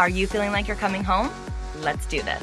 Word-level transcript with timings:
Are 0.00 0.08
you 0.08 0.26
feeling 0.26 0.50
like 0.50 0.66
you're 0.66 0.78
coming 0.78 1.04
home? 1.04 1.28
Let's 1.80 2.06
do 2.06 2.22
this. 2.22 2.42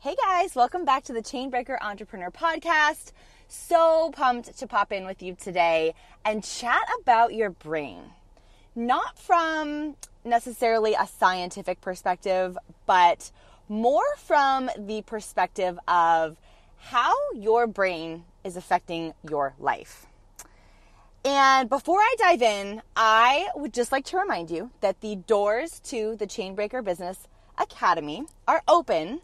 Hey 0.00 0.16
guys, 0.26 0.56
welcome 0.56 0.84
back 0.84 1.04
to 1.04 1.12
the 1.12 1.22
Chainbreaker 1.22 1.80
Entrepreneur 1.80 2.32
Podcast. 2.32 3.12
So 3.46 4.10
pumped 4.10 4.58
to 4.58 4.66
pop 4.66 4.90
in 4.90 5.06
with 5.06 5.22
you 5.22 5.36
today 5.36 5.94
and 6.24 6.42
chat 6.42 6.82
about 7.00 7.32
your 7.32 7.50
brain. 7.50 8.00
Not 8.74 9.16
from 9.16 9.94
necessarily 10.24 10.94
a 10.94 11.06
scientific 11.06 11.80
perspective, 11.80 12.58
but 12.86 13.30
more 13.68 14.16
from 14.16 14.70
the 14.76 15.02
perspective 15.02 15.78
of 15.86 16.36
how 16.78 17.14
your 17.34 17.66
brain 17.66 18.24
is 18.44 18.56
affecting 18.56 19.14
your 19.28 19.54
life. 19.58 20.06
And 21.24 21.68
before 21.68 21.98
I 21.98 22.14
dive 22.18 22.42
in, 22.42 22.82
I 22.96 23.48
would 23.54 23.74
just 23.74 23.92
like 23.92 24.04
to 24.06 24.18
remind 24.18 24.50
you 24.50 24.70
that 24.80 25.00
the 25.00 25.16
doors 25.16 25.80
to 25.80 26.16
the 26.16 26.26
Chainbreaker 26.26 26.82
Business 26.82 27.26
Academy 27.58 28.24
are 28.46 28.62
open. 28.68 29.20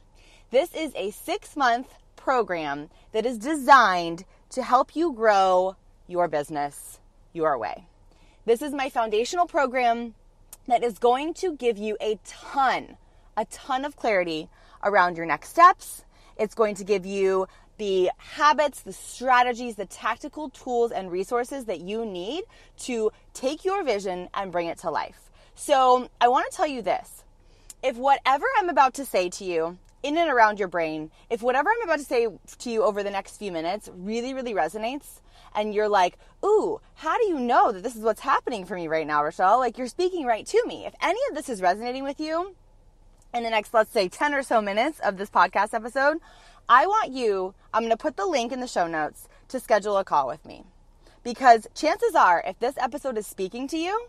This 0.51 0.75
is 0.75 0.93
a 0.97 1.13
six 1.13 1.57
month 1.57 1.95
program 2.17 2.91
that 3.13 3.25
is 3.25 3.39
designed 3.39 4.25
to 4.51 4.63
help 4.63 4.95
you 4.95 5.13
grow 5.13 5.77
your 6.07 6.29
business 6.29 7.01
your 7.33 7.57
way. 7.57 7.87
This 8.45 8.61
is 8.61 8.73
my 8.73 8.91
foundational 8.91 9.47
program 9.47 10.15
that 10.67 10.83
is 10.83 10.99
going 10.99 11.35
to 11.35 11.57
give 11.57 11.79
you 11.79 11.97
a 12.01 12.19
ton 12.25 12.97
a 13.37 13.45
ton 13.47 13.85
of 13.85 13.97
clarity 13.97 14.49
around 14.83 15.17
your 15.17 15.27
next 15.27 15.49
steps. 15.51 16.05
It's 16.37 16.55
going 16.55 16.75
to 16.77 16.85
give 16.85 17.07
you 17.07 17.47
the 17.79 18.11
habits, 18.17 18.83
the 18.83 18.93
strategies, 18.93 19.77
the 19.77 19.87
tactical 19.87 20.51
tools 20.51 20.93
and 20.93 21.11
resources 21.11 21.65
that 21.65 21.81
you 21.81 22.05
need 22.07 22.45
to 22.81 23.11
take 23.33 23.65
your 23.65 23.83
vision 23.83 24.29
and 24.35 24.53
bring 24.53 24.69
it 24.69 24.79
to 24.79 24.91
life. 24.91 25.31
So, 25.55 26.09
I 26.21 26.29
want 26.29 26.51
to 26.51 26.57
tell 26.57 26.67
you 26.67 26.83
this. 26.83 27.25
If 27.83 27.97
whatever 27.97 28.47
I'm 28.59 28.69
about 28.69 28.95
to 28.95 29.05
say 29.05 29.29
to 29.31 29.45
you 29.45 29.79
in 30.03 30.17
and 30.17 30.31
around 30.31 30.59
your 30.59 30.69
brain, 30.69 31.11
if 31.31 31.43
whatever 31.43 31.71
I'm 31.71 31.83
about 31.83 31.99
to 31.99 32.05
say 32.05 32.29
to 32.59 32.71
you 32.71 32.83
over 32.83 33.03
the 33.03 33.11
next 33.11 33.37
few 33.37 33.53
minutes 33.53 33.89
really, 33.95 34.35
really 34.35 34.55
resonates, 34.55 35.21
and 35.55 35.73
you're 35.73 35.89
like, 35.89 36.19
ooh, 36.45 36.81
how 36.95 37.17
do 37.17 37.27
you 37.27 37.39
know 37.39 37.73
that 37.73 37.83
this 37.83 37.95
is 37.95 38.03
what's 38.03 38.21
happening 38.21 38.65
for 38.65 38.75
me 38.75 38.89
right 38.89 39.07
now, 39.07 39.23
Rochelle? 39.23 39.59
Like, 39.59 39.79
you're 39.79 39.87
speaking 39.87 40.27
right 40.27 40.47
to 40.47 40.67
me. 40.67 40.87
If 40.87 40.95
any 41.01 41.21
of 41.31 41.37
this 41.37 41.49
is 41.49 41.63
resonating 41.63 42.03
with 42.03 42.21
you, 42.21 42.55
in 43.35 43.43
the 43.43 43.51
next, 43.51 43.75
let's 43.75 43.91
say, 43.91 44.09
10 44.09 44.33
or 44.33 44.43
so 44.43 44.63
minutes 44.63 45.01
of 45.01 45.17
this 45.17 45.29
podcast 45.29 45.75
episode, 45.75 46.19
I 46.69 46.87
want 46.87 47.13
you, 47.13 47.55
I'm 47.75 47.83
going 47.83 47.91
to 47.91 47.97
put 47.97 48.17
the 48.17 48.27
link 48.27 48.53
in 48.53 48.61
the 48.61 48.69
show 48.69 48.87
notes 48.87 49.29
to 49.49 49.61
schedule 49.61 49.99
a 49.99 50.05
call 50.05 50.29
with 50.29 50.47
me. 50.47 50.65
Because 51.25 51.67
chances 51.75 52.15
are, 52.15 52.43
if 52.47 52.59
this 52.61 52.77
episode 52.79 53.19
is 53.19 53.27
speaking 53.27 53.67
to 53.69 53.77
you, 53.77 54.09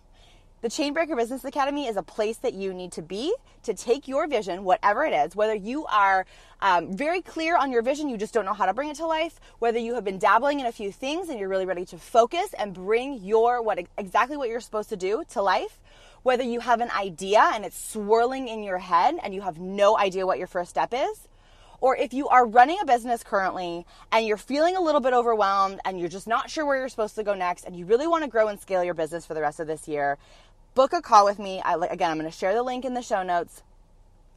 the 0.61 0.70
Chainbreaker 0.70 1.16
Business 1.16 1.43
Academy 1.43 1.88
is 1.88 1.98
a 1.98 2.04
place 2.04 2.38
that 2.38 2.54
you 2.54 2.73
need 2.73 2.92
to 2.93 3.02
be 3.02 3.36
to 3.64 3.73
take 3.73 4.08
your 4.08 4.27
vision, 4.27 4.64
whatever 4.64 5.04
it 5.05 5.14
is, 5.14 5.36
whether 5.36 5.54
you 5.54 5.86
are 5.86 6.26
um, 6.61 6.95
very 6.95 7.21
clear 7.21 7.58
on 7.58 7.71
your 7.71 7.82
vision, 7.82 8.10
you 8.10 8.17
just 8.17 8.33
don't 8.33 8.45
know 8.45 8.54
how 8.54 8.66
to 8.66 8.73
bring 8.73 8.89
it 8.89 8.95
to 8.98 9.05
life, 9.05 9.39
whether 9.60 9.77
you 9.77 9.95
have 9.95 10.04
been 10.04 10.17
dabbling 10.17 10.60
in 10.60 10.66
a 10.66 10.71
few 10.71 10.92
things 10.92 11.30
and 11.30 11.39
you're 11.39 11.49
really 11.49 11.66
ready 11.66 11.86
to 11.86 11.98
focus 11.98 12.54
and 12.58 12.73
bring 12.73 13.23
your 13.23 13.61
what 13.61 13.80
exactly 13.98 14.38
what 14.38 14.49
you're 14.49 14.61
supposed 14.61 14.89
to 14.89 14.98
do 14.98 15.23
to 15.30 15.42
life, 15.42 15.80
whether 16.23 16.43
you 16.43 16.61
have 16.61 16.82
an 16.82 16.89
idea 16.92 17.52
and 17.54 17.66
it's 17.66 17.92
swirling 17.92 18.48
in 18.48 18.64
your 18.64 18.80
head 18.80 19.16
and 19.23 19.33
you 19.36 19.42
have 19.42 19.60
no 19.60 19.98
idea 19.98 20.26
what 20.26 20.37
your 20.37 20.48
first 20.48 20.70
step 20.70 20.93
is, 20.93 21.27
or 21.82 21.95
if 21.98 22.14
you 22.14 22.27
are 22.30 22.45
running 22.45 22.77
a 22.82 22.86
business 22.86 23.23
currently 23.23 23.86
and 24.11 24.26
you're 24.26 24.37
feeling 24.37 24.76
a 24.76 24.82
little 24.82 25.02
bit 25.02 25.14
overwhelmed 25.14 25.80
and 25.86 25.99
you're 25.99 26.10
just 26.10 26.27
not 26.27 26.49
sure 26.49 26.66
where 26.66 26.77
you're 26.77 26.89
supposed 26.89 27.16
to 27.16 27.23
go 27.23 27.33
next 27.33 27.66
and 27.66 27.76
you 27.76 27.86
really 27.86 28.08
want 28.08 28.23
to 28.23 28.30
grow 28.30 28.48
and 28.48 28.60
scale 28.60 28.83
your 28.83 28.93
business 28.93 29.26
for 29.26 29.33
the 29.33 29.42
rest 29.42 29.60
of 29.60 29.67
this 29.67 29.87
year, 29.87 30.17
book 30.75 30.91
a 30.91 31.02
call 31.02 31.25
with 31.25 31.39
me. 31.39 31.61
I, 31.61 31.75
again, 31.87 32.11
I'm 32.11 32.19
going 32.19 32.30
to 32.30 32.37
share 32.37 32.53
the 32.53 32.61
link 32.61 32.86
in 32.86 32.93
the 32.93 33.02
show 33.02 33.23
notes. 33.23 33.63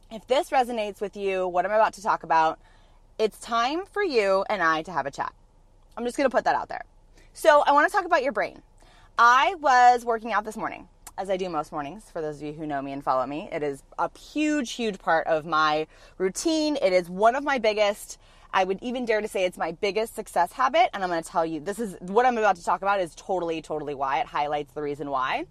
If 0.09 0.25
this 0.25 0.49
resonates 0.49 1.01
with 1.01 1.15
you, 1.15 1.47
what 1.47 1.65
I'm 1.65 1.71
about 1.71 1.93
to 1.95 2.01
talk 2.01 2.23
about, 2.23 2.59
it's 3.19 3.37
time 3.39 3.83
for 3.91 4.01
you 4.01 4.45
and 4.49 4.63
I 4.63 4.81
to 4.83 4.91
have 4.91 5.05
a 5.05 5.11
chat. 5.11 5.33
I'm 5.97 6.05
just 6.05 6.17
going 6.17 6.29
to 6.29 6.35
put 6.35 6.45
that 6.45 6.55
out 6.55 6.69
there. 6.69 6.85
So, 7.33 7.61
I 7.67 7.73
want 7.73 7.91
to 7.91 7.95
talk 7.95 8.05
about 8.05 8.23
your 8.23 8.31
brain. 8.31 8.61
I 9.17 9.55
was 9.59 10.05
working 10.05 10.31
out 10.31 10.45
this 10.45 10.55
morning 10.55 10.87
as 11.17 11.29
I 11.29 11.35
do 11.35 11.49
most 11.49 11.73
mornings. 11.73 12.05
For 12.11 12.21
those 12.21 12.37
of 12.37 12.43
you 12.43 12.53
who 12.53 12.65
know 12.65 12.81
me 12.81 12.93
and 12.93 13.03
follow 13.03 13.27
me, 13.27 13.49
it 13.51 13.61
is 13.61 13.83
a 13.99 14.09
huge, 14.17 14.71
huge 14.71 14.97
part 14.97 15.27
of 15.27 15.45
my 15.45 15.87
routine. 16.17 16.77
It 16.81 16.93
is 16.93 17.09
one 17.09 17.35
of 17.35 17.43
my 17.43 17.59
biggest. 17.59 18.17
I 18.53 18.63
would 18.63 18.81
even 18.81 19.05
dare 19.05 19.19
to 19.19 19.27
say 19.27 19.43
it's 19.43 19.57
my 19.57 19.73
biggest 19.73 20.15
success 20.15 20.53
habit. 20.53 20.89
And 20.93 21.03
I'm 21.03 21.09
going 21.09 21.21
to 21.21 21.29
tell 21.29 21.45
you, 21.45 21.59
this 21.59 21.79
is 21.79 21.97
what 21.99 22.25
I'm 22.25 22.37
about 22.37 22.55
to 22.55 22.63
talk 22.63 22.81
about 22.81 23.01
is 23.01 23.13
totally, 23.15 23.61
totally 23.61 23.93
why. 23.93 24.21
It 24.21 24.27
highlights 24.27 24.73
the 24.73 24.81
reason 24.81 25.09
why. 25.09 25.45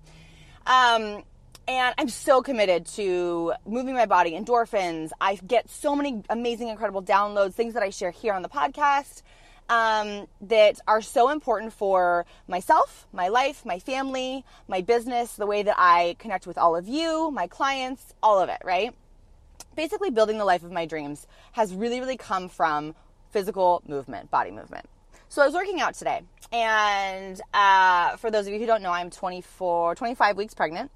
Um, 0.67 1.23
and 1.67 1.95
I'm 1.99 2.09
so 2.09 2.41
committed 2.41 2.87
to 2.97 3.53
moving 3.67 3.95
my 3.95 4.07
body, 4.07 4.33
endorphins. 4.33 5.11
I 5.21 5.37
get 5.37 5.69
so 5.69 5.95
many 5.95 6.23
amazing, 6.31 6.69
incredible 6.69 7.03
downloads, 7.03 7.53
things 7.53 7.75
that 7.75 7.83
I 7.83 7.91
share 7.91 8.11
here 8.11 8.33
on 8.33 8.43
the 8.43 8.49
podcast 8.49 9.23
um, 9.69 10.27
that 10.41 10.81
are 10.89 11.03
so 11.03 11.29
important 11.29 11.73
for 11.73 12.25
myself, 12.47 13.07
my 13.13 13.29
life, 13.29 13.65
my 13.65 13.79
family, 13.79 14.45
my 14.67 14.81
business, 14.81 15.35
the 15.35 15.47
way 15.47 15.63
that 15.63 15.77
I 15.79 16.17
connect 16.19 16.47
with 16.47 16.57
all 16.57 16.75
of 16.75 16.89
you, 16.89 17.31
my 17.31 17.47
clients, 17.47 18.15
all 18.23 18.41
of 18.41 18.49
it, 18.49 18.61
right? 18.65 18.95
Basically, 19.77 20.11
building 20.11 20.39
the 20.39 20.45
life 20.45 20.63
of 20.63 20.73
my 20.73 20.87
dreams 20.87 21.27
has 21.53 21.75
really, 21.75 22.01
really 22.01 22.17
come 22.17 22.49
from 22.49 22.95
physical 23.31 23.83
movement, 23.87 24.31
body 24.31 24.51
movement. 24.51 24.87
So 25.29 25.43
I 25.43 25.47
was 25.47 25.55
working 25.55 25.81
out 25.81 25.95
today, 25.95 26.23
and 26.53 27.41
uh, 27.53 28.17
for 28.17 28.31
those 28.31 28.47
of 28.47 28.53
you 28.53 28.59
who 28.59 28.67
don't 28.67 28.83
know, 28.83 28.93
I'm 28.93 29.11
24, 29.11 29.95
25 29.95 30.37
weeks 30.37 30.55
pregnant, 30.55 30.91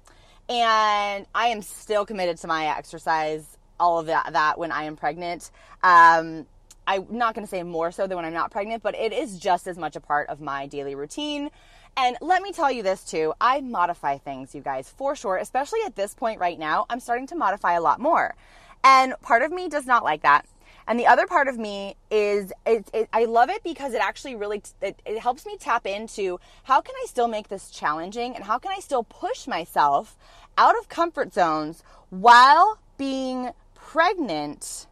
and 0.49 1.25
I 1.33 1.47
am 1.47 1.61
still 1.61 2.05
committed 2.05 2.37
to 2.39 2.47
my 2.47 2.65
exercise, 2.77 3.57
all 3.79 3.99
of 3.99 4.07
that, 4.07 4.33
that 4.33 4.57
when 4.57 4.71
I 4.71 4.83
am 4.83 4.95
pregnant. 4.95 5.51
Um, 5.83 6.45
I'm 6.85 7.07
not 7.09 7.33
going 7.33 7.45
to 7.45 7.49
say 7.49 7.63
more 7.63 7.91
so 7.91 8.07
than 8.07 8.17
when 8.17 8.25
I'm 8.25 8.33
not 8.33 8.51
pregnant, 8.51 8.83
but 8.83 8.95
it 8.95 9.13
is 9.13 9.37
just 9.39 9.67
as 9.67 9.77
much 9.77 9.95
a 9.95 10.01
part 10.01 10.29
of 10.29 10.41
my 10.41 10.67
daily 10.67 10.95
routine. 10.95 11.49
And 11.95 12.17
let 12.21 12.41
me 12.41 12.51
tell 12.51 12.71
you 12.71 12.83
this 12.83 13.03
too 13.03 13.33
I 13.39 13.61
modify 13.61 14.17
things, 14.17 14.55
you 14.55 14.61
guys, 14.61 14.89
for 14.89 15.15
sure, 15.15 15.37
especially 15.37 15.79
at 15.85 15.95
this 15.95 16.13
point 16.13 16.39
right 16.39 16.57
now. 16.57 16.85
I'm 16.89 16.99
starting 16.99 17.27
to 17.27 17.35
modify 17.35 17.73
a 17.73 17.81
lot 17.81 17.99
more. 17.99 18.35
And 18.83 19.13
part 19.21 19.43
of 19.43 19.51
me 19.51 19.69
does 19.69 19.85
not 19.85 20.03
like 20.03 20.23
that. 20.23 20.45
And 20.87 20.99
the 20.99 21.07
other 21.07 21.27
part 21.27 21.47
of 21.47 21.57
me 21.57 21.95
is 22.11 22.51
it, 22.65 22.89
it, 22.93 23.09
I 23.13 23.25
love 23.25 23.49
it 23.49 23.63
because 23.63 23.93
it 23.93 24.01
actually 24.01 24.35
really 24.35 24.61
it, 24.81 25.01
it 25.05 25.19
helps 25.19 25.45
me 25.45 25.57
tap 25.57 25.85
into 25.85 26.39
how 26.63 26.81
can 26.81 26.95
I 27.01 27.05
still 27.07 27.27
make 27.27 27.47
this 27.47 27.69
challenging 27.69 28.35
and 28.35 28.43
how 28.43 28.59
can 28.59 28.71
I 28.71 28.79
still 28.79 29.03
push 29.03 29.47
myself 29.47 30.17
out 30.57 30.77
of 30.77 30.89
comfort 30.89 31.33
zones 31.33 31.83
while 32.09 32.79
being 32.97 33.51
pregnant 33.75 34.87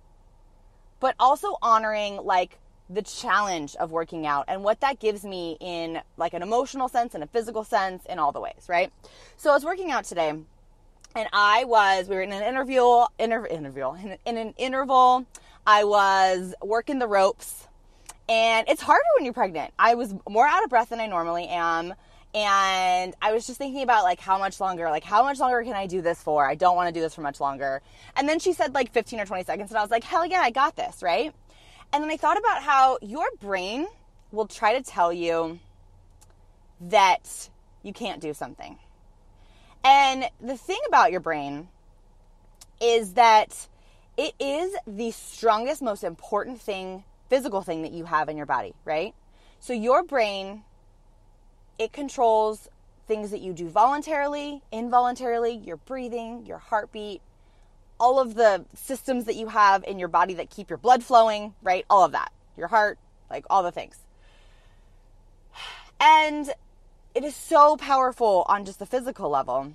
but 1.00 1.16
also 1.19 1.57
honoring 1.62 2.18
like 2.18 2.60
the 2.89 3.01
challenge 3.01 3.75
of 3.77 3.92
working 3.92 4.27
out 4.27 4.45
and 4.48 4.63
what 4.63 4.81
that 4.81 5.00
gives 5.00 5.24
me 5.24 5.57
in 5.60 6.01
like 6.18 6.33
an 6.33 6.42
emotional 6.42 6.89
sense 6.89 7.16
and 7.16 7.24
a 7.24 7.27
physical 7.27 7.63
sense 7.63 8.06
in 8.06 8.19
all 8.19 8.31
the 8.31 8.39
ways, 8.39 8.66
right? 8.68 8.92
So 9.38 9.50
I 9.50 9.54
was 9.54 9.63
working 9.63 9.92
out 9.92 10.04
today 10.04 10.30
and 10.30 11.27
I 11.33 11.63
was 11.66 12.07
we 12.07 12.16
were 12.16 12.21
in 12.21 12.31
an 12.31 12.44
interview 12.44 13.06
inter, 13.18 13.45
interview 13.45 13.94
in, 13.94 14.18
in 14.25 14.38
an 14.38 14.54
interval. 14.57 15.25
I 15.66 15.84
was 15.84 16.54
working 16.62 17.00
the 17.00 17.08
ropes 17.08 17.68
and 18.28 18.68
it's 18.69 18.81
harder 18.81 19.04
when 19.18 19.25
you're 19.25 19.34
pregnant. 19.34 19.74
I 19.78 19.96
was 19.96 20.13
more 20.30 20.48
out 20.48 20.63
of 20.63 20.69
breath 20.69 20.90
than 20.90 21.00
I 21.00 21.08
normally 21.08 21.48
am 21.48 21.94
and 22.34 23.13
I 23.22 23.34
was 23.34 23.46
just 23.46 23.58
thinking 23.58 23.84
about 23.84 24.04
like 24.04 24.19
how 24.19 24.38
much 24.38 24.60
longer, 24.60 24.90
like 24.90 25.04
how 25.04 25.24
much 25.24 25.40
longer 25.40 25.63
can 25.63 25.74
I 25.74 25.86
do 25.86 26.02
this 26.02 26.22
for? 26.22 26.46
I 26.48 26.56
don't 26.56 26.75
want 26.75 26.88
to 26.88 26.94
do 26.94 27.02
this 27.02 27.13
for 27.13 27.22
much 27.22 27.40
longer. 27.40 27.81
And 28.16 28.28
then 28.28 28.40
she 28.40 28.54
said 28.54 28.74
like 28.74 28.94
15 28.94 29.19
or 29.19 29.25
20 29.25 29.44
seconds 29.44 29.69
and 29.69 29.78
I 29.78 29.81
was 29.81 29.92
like, 29.92 30.04
"Hell 30.04 30.25
yeah, 30.25 30.40
I 30.40 30.50
got 30.50 30.75
this," 30.75 31.04
right? 31.04 31.34
And 31.92 32.04
then 32.04 32.10
I 32.10 32.18
thought 32.18 32.38
about 32.38 32.62
how 32.62 33.00
your 33.02 33.25
brain 33.42 33.86
will 34.31 34.48
try 34.48 34.78
to 34.78 34.81
tell 34.81 35.12
you 35.12 35.60
that 36.80 37.50
you 37.84 37.92
can't 37.92 38.22
do 38.22 38.34
something. 38.34 38.78
And 39.84 40.30
the 40.40 40.57
thing 40.57 40.80
about 40.88 41.12
your 41.12 41.19
brain 41.19 41.68
is 42.80 43.14
that 43.14 43.68
it 44.21 44.35
is 44.39 44.75
the 44.85 45.09
strongest, 45.09 45.81
most 45.81 46.03
important 46.03 46.62
thing, 46.62 47.03
physical 47.27 47.63
thing 47.63 47.81
that 47.81 47.91
you 47.91 48.06
have 48.06 48.29
in 48.29 48.38
your 48.38 48.45
body, 48.45 48.75
right? 48.85 49.15
So 49.59 49.73
your 49.73 50.03
brain, 50.03 50.62
it 51.79 51.91
controls 51.91 52.69
things 53.07 53.31
that 53.31 53.41
you 53.41 53.51
do 53.51 53.68
voluntarily, 53.68 54.62
involuntarily, 54.71 55.56
your 55.56 55.77
breathing, 55.77 56.45
your 56.45 56.59
heartbeat, 56.59 57.23
all 58.00 58.19
of 58.19 58.35
the 58.35 58.63
systems 58.75 59.25
that 59.25 59.35
you 59.35 59.47
have 59.47 59.83
in 59.85 59.97
your 59.97 60.07
body 60.07 60.35
that 60.35 60.51
keep 60.51 60.69
your 60.69 60.77
blood 60.77 61.03
flowing, 61.03 61.56
right? 61.63 61.83
All 61.89 62.06
of 62.06 62.12
that. 62.12 62.31
Your 62.56 62.68
heart, 62.68 63.00
like 63.27 63.45
all 63.50 63.63
the 63.63 63.71
things. 63.71 63.97
And 66.00 66.53
it 67.15 67.23
is 67.23 67.35
so 67.35 67.75
powerful 67.75 68.45
on 68.47 68.65
just 68.65 68.77
the 68.77 68.85
physical 68.85 69.31
level, 69.31 69.73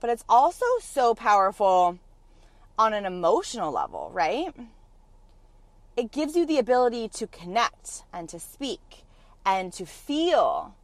but 0.00 0.10
it's 0.10 0.24
also 0.28 0.66
so 0.82 1.14
powerful 1.14 1.98
on 2.80 2.94
an 2.94 3.04
emotional 3.04 3.70
level, 3.70 4.10
right? 4.14 4.54
It 5.98 6.10
gives 6.10 6.34
you 6.34 6.46
the 6.46 6.58
ability 6.58 7.08
to 7.08 7.26
connect 7.26 8.04
and 8.10 8.26
to 8.30 8.40
speak 8.40 9.04
and 9.44 9.70
to 9.74 9.84
feel 9.84 10.74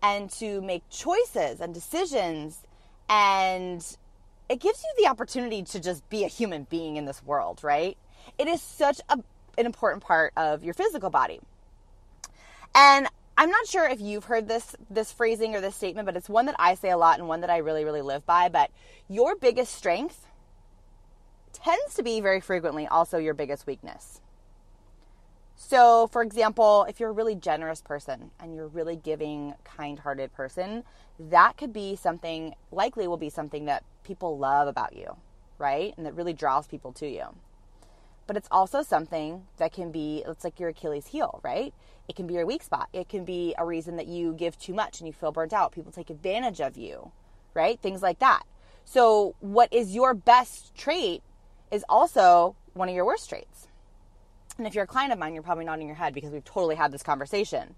and 0.00 0.30
to 0.30 0.60
make 0.60 0.88
choices 0.90 1.60
and 1.60 1.74
decisions 1.74 2.62
and 3.08 3.84
it 4.48 4.60
gives 4.60 4.84
you 4.84 5.02
the 5.02 5.10
opportunity 5.10 5.64
to 5.64 5.80
just 5.80 6.08
be 6.08 6.22
a 6.22 6.28
human 6.28 6.68
being 6.70 6.94
in 6.94 7.04
this 7.04 7.20
world, 7.24 7.64
right? 7.64 7.96
It 8.38 8.46
is 8.46 8.62
such 8.62 9.00
a, 9.08 9.18
an 9.58 9.66
important 9.66 10.04
part 10.04 10.32
of 10.36 10.62
your 10.62 10.74
physical 10.74 11.10
body. 11.10 11.40
And 12.76 13.08
I'm 13.36 13.50
not 13.50 13.66
sure 13.66 13.88
if 13.88 14.00
you've 14.00 14.24
heard 14.24 14.46
this 14.46 14.76
this 14.88 15.10
phrasing 15.10 15.56
or 15.56 15.60
this 15.60 15.74
statement, 15.74 16.06
but 16.06 16.16
it's 16.16 16.28
one 16.28 16.46
that 16.46 16.54
I 16.60 16.74
say 16.74 16.90
a 16.90 16.96
lot 16.96 17.18
and 17.18 17.26
one 17.26 17.40
that 17.40 17.50
I 17.50 17.56
really 17.56 17.84
really 17.84 18.02
live 18.02 18.24
by, 18.24 18.48
but 18.48 18.70
your 19.08 19.34
biggest 19.34 19.74
strength 19.74 20.28
tends 21.52 21.94
to 21.94 22.02
be 22.02 22.20
very 22.20 22.40
frequently 22.40 22.86
also 22.86 23.18
your 23.18 23.34
biggest 23.34 23.66
weakness. 23.66 24.20
So, 25.62 26.08
for 26.08 26.22
example, 26.22 26.86
if 26.88 26.98
you're 26.98 27.10
a 27.10 27.12
really 27.12 27.34
generous 27.34 27.82
person 27.82 28.30
and 28.40 28.54
you're 28.54 28.64
a 28.64 28.68
really 28.68 28.96
giving, 28.96 29.54
kind 29.62 29.98
hearted 29.98 30.32
person, 30.32 30.84
that 31.18 31.58
could 31.58 31.72
be 31.72 31.96
something, 31.96 32.54
likely 32.72 33.06
will 33.06 33.18
be 33.18 33.28
something 33.28 33.66
that 33.66 33.84
people 34.02 34.38
love 34.38 34.68
about 34.68 34.96
you, 34.96 35.16
right? 35.58 35.92
And 35.96 36.06
that 36.06 36.14
really 36.14 36.32
draws 36.32 36.66
people 36.66 36.92
to 36.94 37.06
you. 37.06 37.24
But 38.26 38.38
it's 38.38 38.48
also 38.50 38.82
something 38.82 39.46
that 39.58 39.72
can 39.72 39.92
be, 39.92 40.24
it's 40.26 40.44
like 40.44 40.58
your 40.58 40.70
Achilles 40.70 41.08
heel, 41.08 41.40
right? 41.42 41.74
It 42.08 42.16
can 42.16 42.26
be 42.26 42.34
your 42.34 42.46
weak 42.46 42.62
spot. 42.62 42.88
It 42.94 43.08
can 43.08 43.24
be 43.24 43.54
a 43.58 43.66
reason 43.66 43.96
that 43.96 44.06
you 44.06 44.32
give 44.32 44.58
too 44.58 44.72
much 44.72 45.00
and 45.00 45.06
you 45.06 45.12
feel 45.12 45.30
burnt 45.30 45.52
out. 45.52 45.72
People 45.72 45.92
take 45.92 46.08
advantage 46.08 46.60
of 46.60 46.78
you, 46.78 47.12
right? 47.52 47.78
Things 47.78 48.00
like 48.02 48.18
that. 48.20 48.44
So, 48.84 49.34
what 49.40 49.72
is 49.72 49.94
your 49.94 50.14
best 50.14 50.74
trait 50.74 51.22
is 51.70 51.84
also 51.88 52.56
one 52.74 52.88
of 52.88 52.94
your 52.94 53.04
worst 53.04 53.28
traits. 53.28 53.68
And 54.58 54.66
if 54.66 54.74
you're 54.74 54.84
a 54.84 54.88
client 54.88 55.12
of 55.12 55.18
mine, 55.18 55.34
you're 55.34 55.42
probably 55.42 55.64
nodding 55.64 55.86
your 55.86 55.96
head 55.96 56.12
because 56.12 56.30
we've 56.30 56.44
totally 56.44 56.74
had 56.74 56.92
this 56.92 57.02
conversation. 57.02 57.74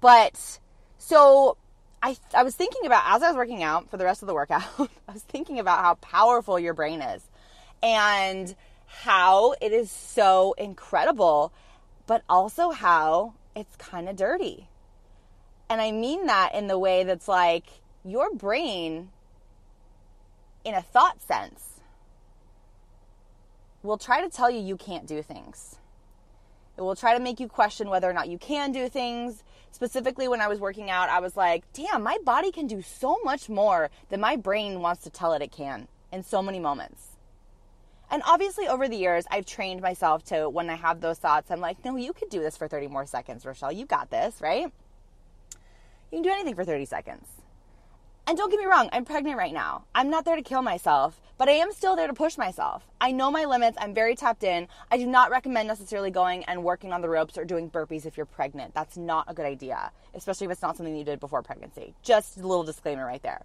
But 0.00 0.58
so 0.98 1.56
I, 2.02 2.16
I 2.34 2.42
was 2.42 2.54
thinking 2.54 2.86
about, 2.86 3.02
as 3.06 3.22
I 3.22 3.28
was 3.28 3.36
working 3.36 3.62
out 3.62 3.90
for 3.90 3.96
the 3.96 4.04
rest 4.04 4.22
of 4.22 4.28
the 4.28 4.34
workout, 4.34 4.62
I 5.08 5.12
was 5.12 5.22
thinking 5.22 5.58
about 5.58 5.80
how 5.80 5.94
powerful 5.94 6.58
your 6.58 6.74
brain 6.74 7.02
is 7.02 7.22
and 7.82 8.54
how 8.86 9.54
it 9.60 9.72
is 9.72 9.90
so 9.90 10.54
incredible, 10.56 11.52
but 12.06 12.22
also 12.28 12.70
how 12.70 13.34
it's 13.54 13.76
kind 13.76 14.08
of 14.08 14.16
dirty. 14.16 14.68
And 15.68 15.80
I 15.80 15.90
mean 15.90 16.26
that 16.26 16.54
in 16.54 16.68
the 16.68 16.78
way 16.78 17.04
that's 17.04 17.28
like 17.28 17.66
your 18.04 18.32
brain, 18.32 19.10
in 20.64 20.74
a 20.74 20.82
thought 20.82 21.20
sense, 21.20 21.75
will 23.86 23.98
try 23.98 24.20
to 24.20 24.28
tell 24.28 24.50
you 24.50 24.60
you 24.60 24.76
can't 24.76 25.06
do 25.06 25.22
things. 25.22 25.76
It 26.76 26.82
will 26.82 26.96
try 26.96 27.16
to 27.16 27.22
make 27.22 27.40
you 27.40 27.48
question 27.48 27.88
whether 27.88 28.08
or 28.08 28.12
not 28.12 28.28
you 28.28 28.38
can 28.38 28.72
do 28.72 28.88
things. 28.88 29.42
Specifically, 29.70 30.28
when 30.28 30.40
I 30.40 30.48
was 30.48 30.60
working 30.60 30.90
out, 30.90 31.08
I 31.08 31.20
was 31.20 31.36
like, 31.36 31.64
damn, 31.72 32.02
my 32.02 32.18
body 32.24 32.52
can 32.52 32.66
do 32.66 32.82
so 32.82 33.18
much 33.24 33.48
more 33.48 33.90
than 34.10 34.20
my 34.20 34.36
brain 34.36 34.80
wants 34.80 35.02
to 35.04 35.10
tell 35.10 35.32
it 35.32 35.42
it 35.42 35.52
can 35.52 35.88
in 36.12 36.22
so 36.22 36.42
many 36.42 36.60
moments. 36.60 37.16
And 38.10 38.22
obviously, 38.26 38.68
over 38.68 38.88
the 38.88 38.96
years, 38.96 39.24
I've 39.30 39.46
trained 39.46 39.82
myself 39.82 40.24
to 40.26 40.48
when 40.48 40.70
I 40.70 40.76
have 40.76 41.00
those 41.00 41.18
thoughts, 41.18 41.50
I'm 41.50 41.60
like, 41.60 41.84
no, 41.84 41.96
you 41.96 42.12
could 42.12 42.28
do 42.28 42.40
this 42.40 42.56
for 42.56 42.68
30 42.68 42.88
more 42.88 43.06
seconds, 43.06 43.44
Rochelle. 43.44 43.72
You 43.72 43.84
got 43.84 44.10
this, 44.10 44.40
right? 44.40 44.70
You 46.10 46.18
can 46.18 46.22
do 46.22 46.30
anything 46.30 46.54
for 46.54 46.64
30 46.64 46.84
seconds. 46.84 47.26
And 48.28 48.36
don't 48.36 48.50
get 48.50 48.58
me 48.58 48.66
wrong, 48.66 48.88
I'm 48.92 49.04
pregnant 49.04 49.38
right 49.38 49.52
now. 49.52 49.84
I'm 49.94 50.10
not 50.10 50.24
there 50.24 50.34
to 50.34 50.42
kill 50.42 50.60
myself, 50.60 51.20
but 51.38 51.48
I 51.48 51.52
am 51.52 51.72
still 51.72 51.94
there 51.94 52.08
to 52.08 52.12
push 52.12 52.36
myself. 52.36 52.82
I 53.00 53.12
know 53.12 53.30
my 53.30 53.44
limits. 53.44 53.78
I'm 53.80 53.94
very 53.94 54.16
tapped 54.16 54.42
in. 54.42 54.66
I 54.90 54.98
do 54.98 55.06
not 55.06 55.30
recommend 55.30 55.68
necessarily 55.68 56.10
going 56.10 56.42
and 56.46 56.64
working 56.64 56.92
on 56.92 57.02
the 57.02 57.08
ropes 57.08 57.38
or 57.38 57.44
doing 57.44 57.70
burpees 57.70 58.04
if 58.04 58.16
you're 58.16 58.26
pregnant. 58.26 58.74
That's 58.74 58.96
not 58.96 59.26
a 59.28 59.34
good 59.34 59.46
idea, 59.46 59.92
especially 60.12 60.46
if 60.46 60.50
it's 60.50 60.62
not 60.62 60.76
something 60.76 60.96
you 60.96 61.04
did 61.04 61.20
before 61.20 61.40
pregnancy. 61.42 61.94
Just 62.02 62.38
a 62.38 62.46
little 62.46 62.64
disclaimer 62.64 63.06
right 63.06 63.22
there. 63.22 63.42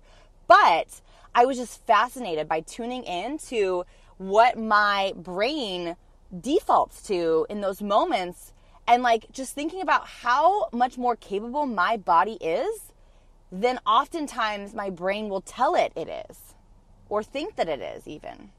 But 0.48 1.00
I 1.36 1.45
was 1.45 1.57
just 1.57 1.86
fascinated 1.86 2.48
by 2.48 2.62
tuning 2.62 3.04
in 3.04 3.38
to 3.50 3.86
what 4.18 4.57
my 4.57 5.13
brain 5.16 5.95
defaults 6.39 7.04
to 7.04 7.45
in 7.51 7.62
those 7.62 7.83
moments 7.83 8.51
and 8.88 9.04
like 9.04 9.31
just 9.31 9.54
thinking 9.54 9.81
about 9.81 10.07
how 10.07 10.69
much 10.74 10.98
more 10.98 11.16
capable 11.16 11.68
my 11.68 11.98
body 11.98 12.39
is 12.42 12.90
then 13.51 13.80
oftentimes 13.86 14.74
my 14.74 14.89
brain 14.89 15.27
will 15.30 15.42
tell 15.42 15.75
it 15.75 15.92
it 15.95 16.07
is, 16.07 16.56
or 17.09 17.21
think 17.24 17.56
that 17.57 17.68
it 17.68 17.81
is, 17.81 18.07
even. 18.07 18.51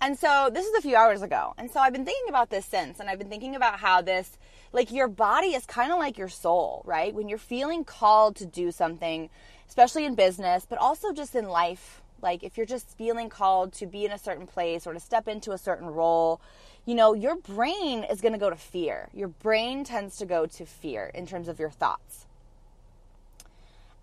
And 0.00 0.18
so 0.18 0.50
this 0.52 0.66
is 0.66 0.74
a 0.74 0.82
few 0.82 0.96
hours 0.96 1.22
ago. 1.22 1.54
And 1.56 1.70
so 1.70 1.80
I've 1.80 1.92
been 1.92 2.04
thinking 2.04 2.28
about 2.28 2.50
this 2.50 2.66
since, 2.66 3.00
and 3.00 3.08
I've 3.08 3.18
been 3.18 3.30
thinking 3.30 3.54
about 3.54 3.78
how 3.78 4.02
this, 4.02 4.36
like 4.72 4.92
your 4.92 5.08
body 5.08 5.54
is 5.54 5.64
kind 5.64 5.92
of 5.92 5.98
like 5.98 6.18
your 6.18 6.28
soul, 6.28 6.82
right? 6.84 7.14
When 7.14 7.28
you're 7.28 7.38
feeling 7.38 7.84
called 7.84 8.36
to 8.36 8.46
do 8.46 8.70
something, 8.70 9.30
especially 9.66 10.04
in 10.04 10.14
business, 10.14 10.66
but 10.68 10.78
also 10.78 11.12
just 11.12 11.34
in 11.34 11.48
life, 11.48 12.02
like 12.20 12.42
if 12.42 12.56
you're 12.56 12.66
just 12.66 12.96
feeling 12.98 13.28
called 13.28 13.72
to 13.74 13.86
be 13.86 14.04
in 14.04 14.12
a 14.12 14.18
certain 14.18 14.46
place 14.46 14.86
or 14.86 14.92
to 14.92 15.00
step 15.00 15.26
into 15.28 15.52
a 15.52 15.58
certain 15.58 15.86
role, 15.86 16.40
you 16.84 16.94
know, 16.94 17.14
your 17.14 17.36
brain 17.36 18.04
is 18.04 18.20
going 18.20 18.34
to 18.34 18.38
go 18.38 18.50
to 18.50 18.56
fear. 18.56 19.08
Your 19.14 19.28
brain 19.28 19.84
tends 19.84 20.18
to 20.18 20.26
go 20.26 20.44
to 20.44 20.66
fear 20.66 21.10
in 21.14 21.26
terms 21.26 21.48
of 21.48 21.58
your 21.58 21.70
thoughts. 21.70 22.26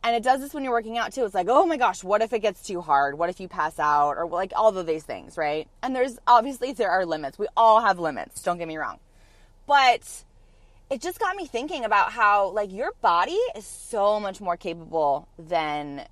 And 0.03 0.15
it 0.15 0.24
does 0.24 0.42
this 0.42 0.53
when 0.53 0.63
you're 0.63 0.74
working 0.74 0.98
out 0.98 1.13
too. 1.13 1.25
It's 1.25 1.36
like, 1.36 1.48
oh 1.50 1.65
my 1.65 1.77
gosh, 1.77 2.03
what 2.03 2.21
if 2.21 2.33
it 2.33 2.39
gets 2.39 2.63
too 2.63 2.81
hard? 2.81 3.18
What 3.18 3.30
if 3.30 3.39
you 3.39 3.48
pass 3.48 3.77
out? 3.77 4.18
Or 4.18 4.27
like 4.27 4.51
all 4.56 4.75
of 4.75 4.86
these 4.88 5.03
things, 5.03 5.38
right? 5.38 5.68
And 5.83 5.95
there's 5.95 6.18
obviously 6.25 6.74
there 6.74 6.89
are 6.89 7.06
limits. 7.06 7.38
We 7.38 7.48
all 7.56 7.81
have 7.81 8.00
limits, 8.00 8.42
don't 8.42 8.57
get 8.57 8.68
me 8.68 8.77
wrong. 8.77 9.00
But 9.68 10.23
it 10.90 11.02
just 11.02 11.19
got 11.19 11.35
me 11.35 11.45
thinking 11.45 11.85
about 11.85 12.11
how 12.11 12.49
like 12.49 12.73
your 12.73 12.92
body 13.02 13.40
is 13.56 13.66
so 13.66 14.19
much 14.19 14.42
more 14.42 14.57
capable 14.57 15.28
than 15.37 16.06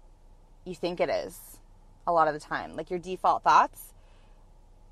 you 0.65 0.75
think 0.75 0.99
it 0.99 1.09
is 1.09 1.37
a 2.05 2.13
lot 2.13 2.27
of 2.27 2.33
the 2.35 2.39
time. 2.39 2.75
Like 2.75 2.89
your 2.91 2.99
default 2.99 3.43
thoughts, 3.43 3.93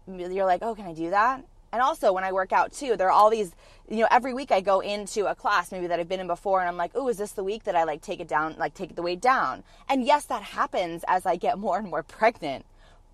you're 0.07 0.45
like, 0.45 0.63
oh, 0.63 0.74
can 0.74 0.88
I 0.88 0.93
do 0.93 1.12
that? 1.12 1.43
And 1.71 1.81
also 1.81 2.13
when 2.13 2.24
I 2.24 2.31
work 2.31 2.53
out 2.53 2.71
too, 2.71 2.95
there 2.95 3.07
are 3.07 3.12
all 3.12 3.29
these, 3.29 3.53
you 3.89 3.97
know, 3.97 4.07
every 4.09 4.33
week 4.33 4.51
I 4.51 4.62
go 4.62 4.79
into 4.79 5.25
a 5.25 5.36
class 5.36 5.71
maybe 5.71 5.88
that 5.88 6.00
I've 6.00 6.07
been 6.07 6.19
in 6.19 6.27
before 6.27 6.59
and 6.59 6.69
I'm 6.69 6.77
like, 6.77 6.91
oh, 6.95 7.07
is 7.09 7.17
this 7.17 7.31
the 7.31 7.43
week 7.43 7.63
that 7.65 7.75
I 7.75 7.83
like 7.83 8.01
take 8.01 8.19
it 8.19 8.27
down, 8.27 8.55
like 8.57 8.74
take 8.74 8.95
the 8.95 9.01
weight 9.01 9.21
down? 9.21 9.63
And 9.89 10.05
yes, 10.05 10.25
that 10.25 10.43
happens 10.43 11.03
as 11.07 11.25
I 11.25 11.36
get 11.36 11.59
more 11.59 11.77
and 11.77 11.89
more 11.89 12.03
pregnant. 12.03 12.65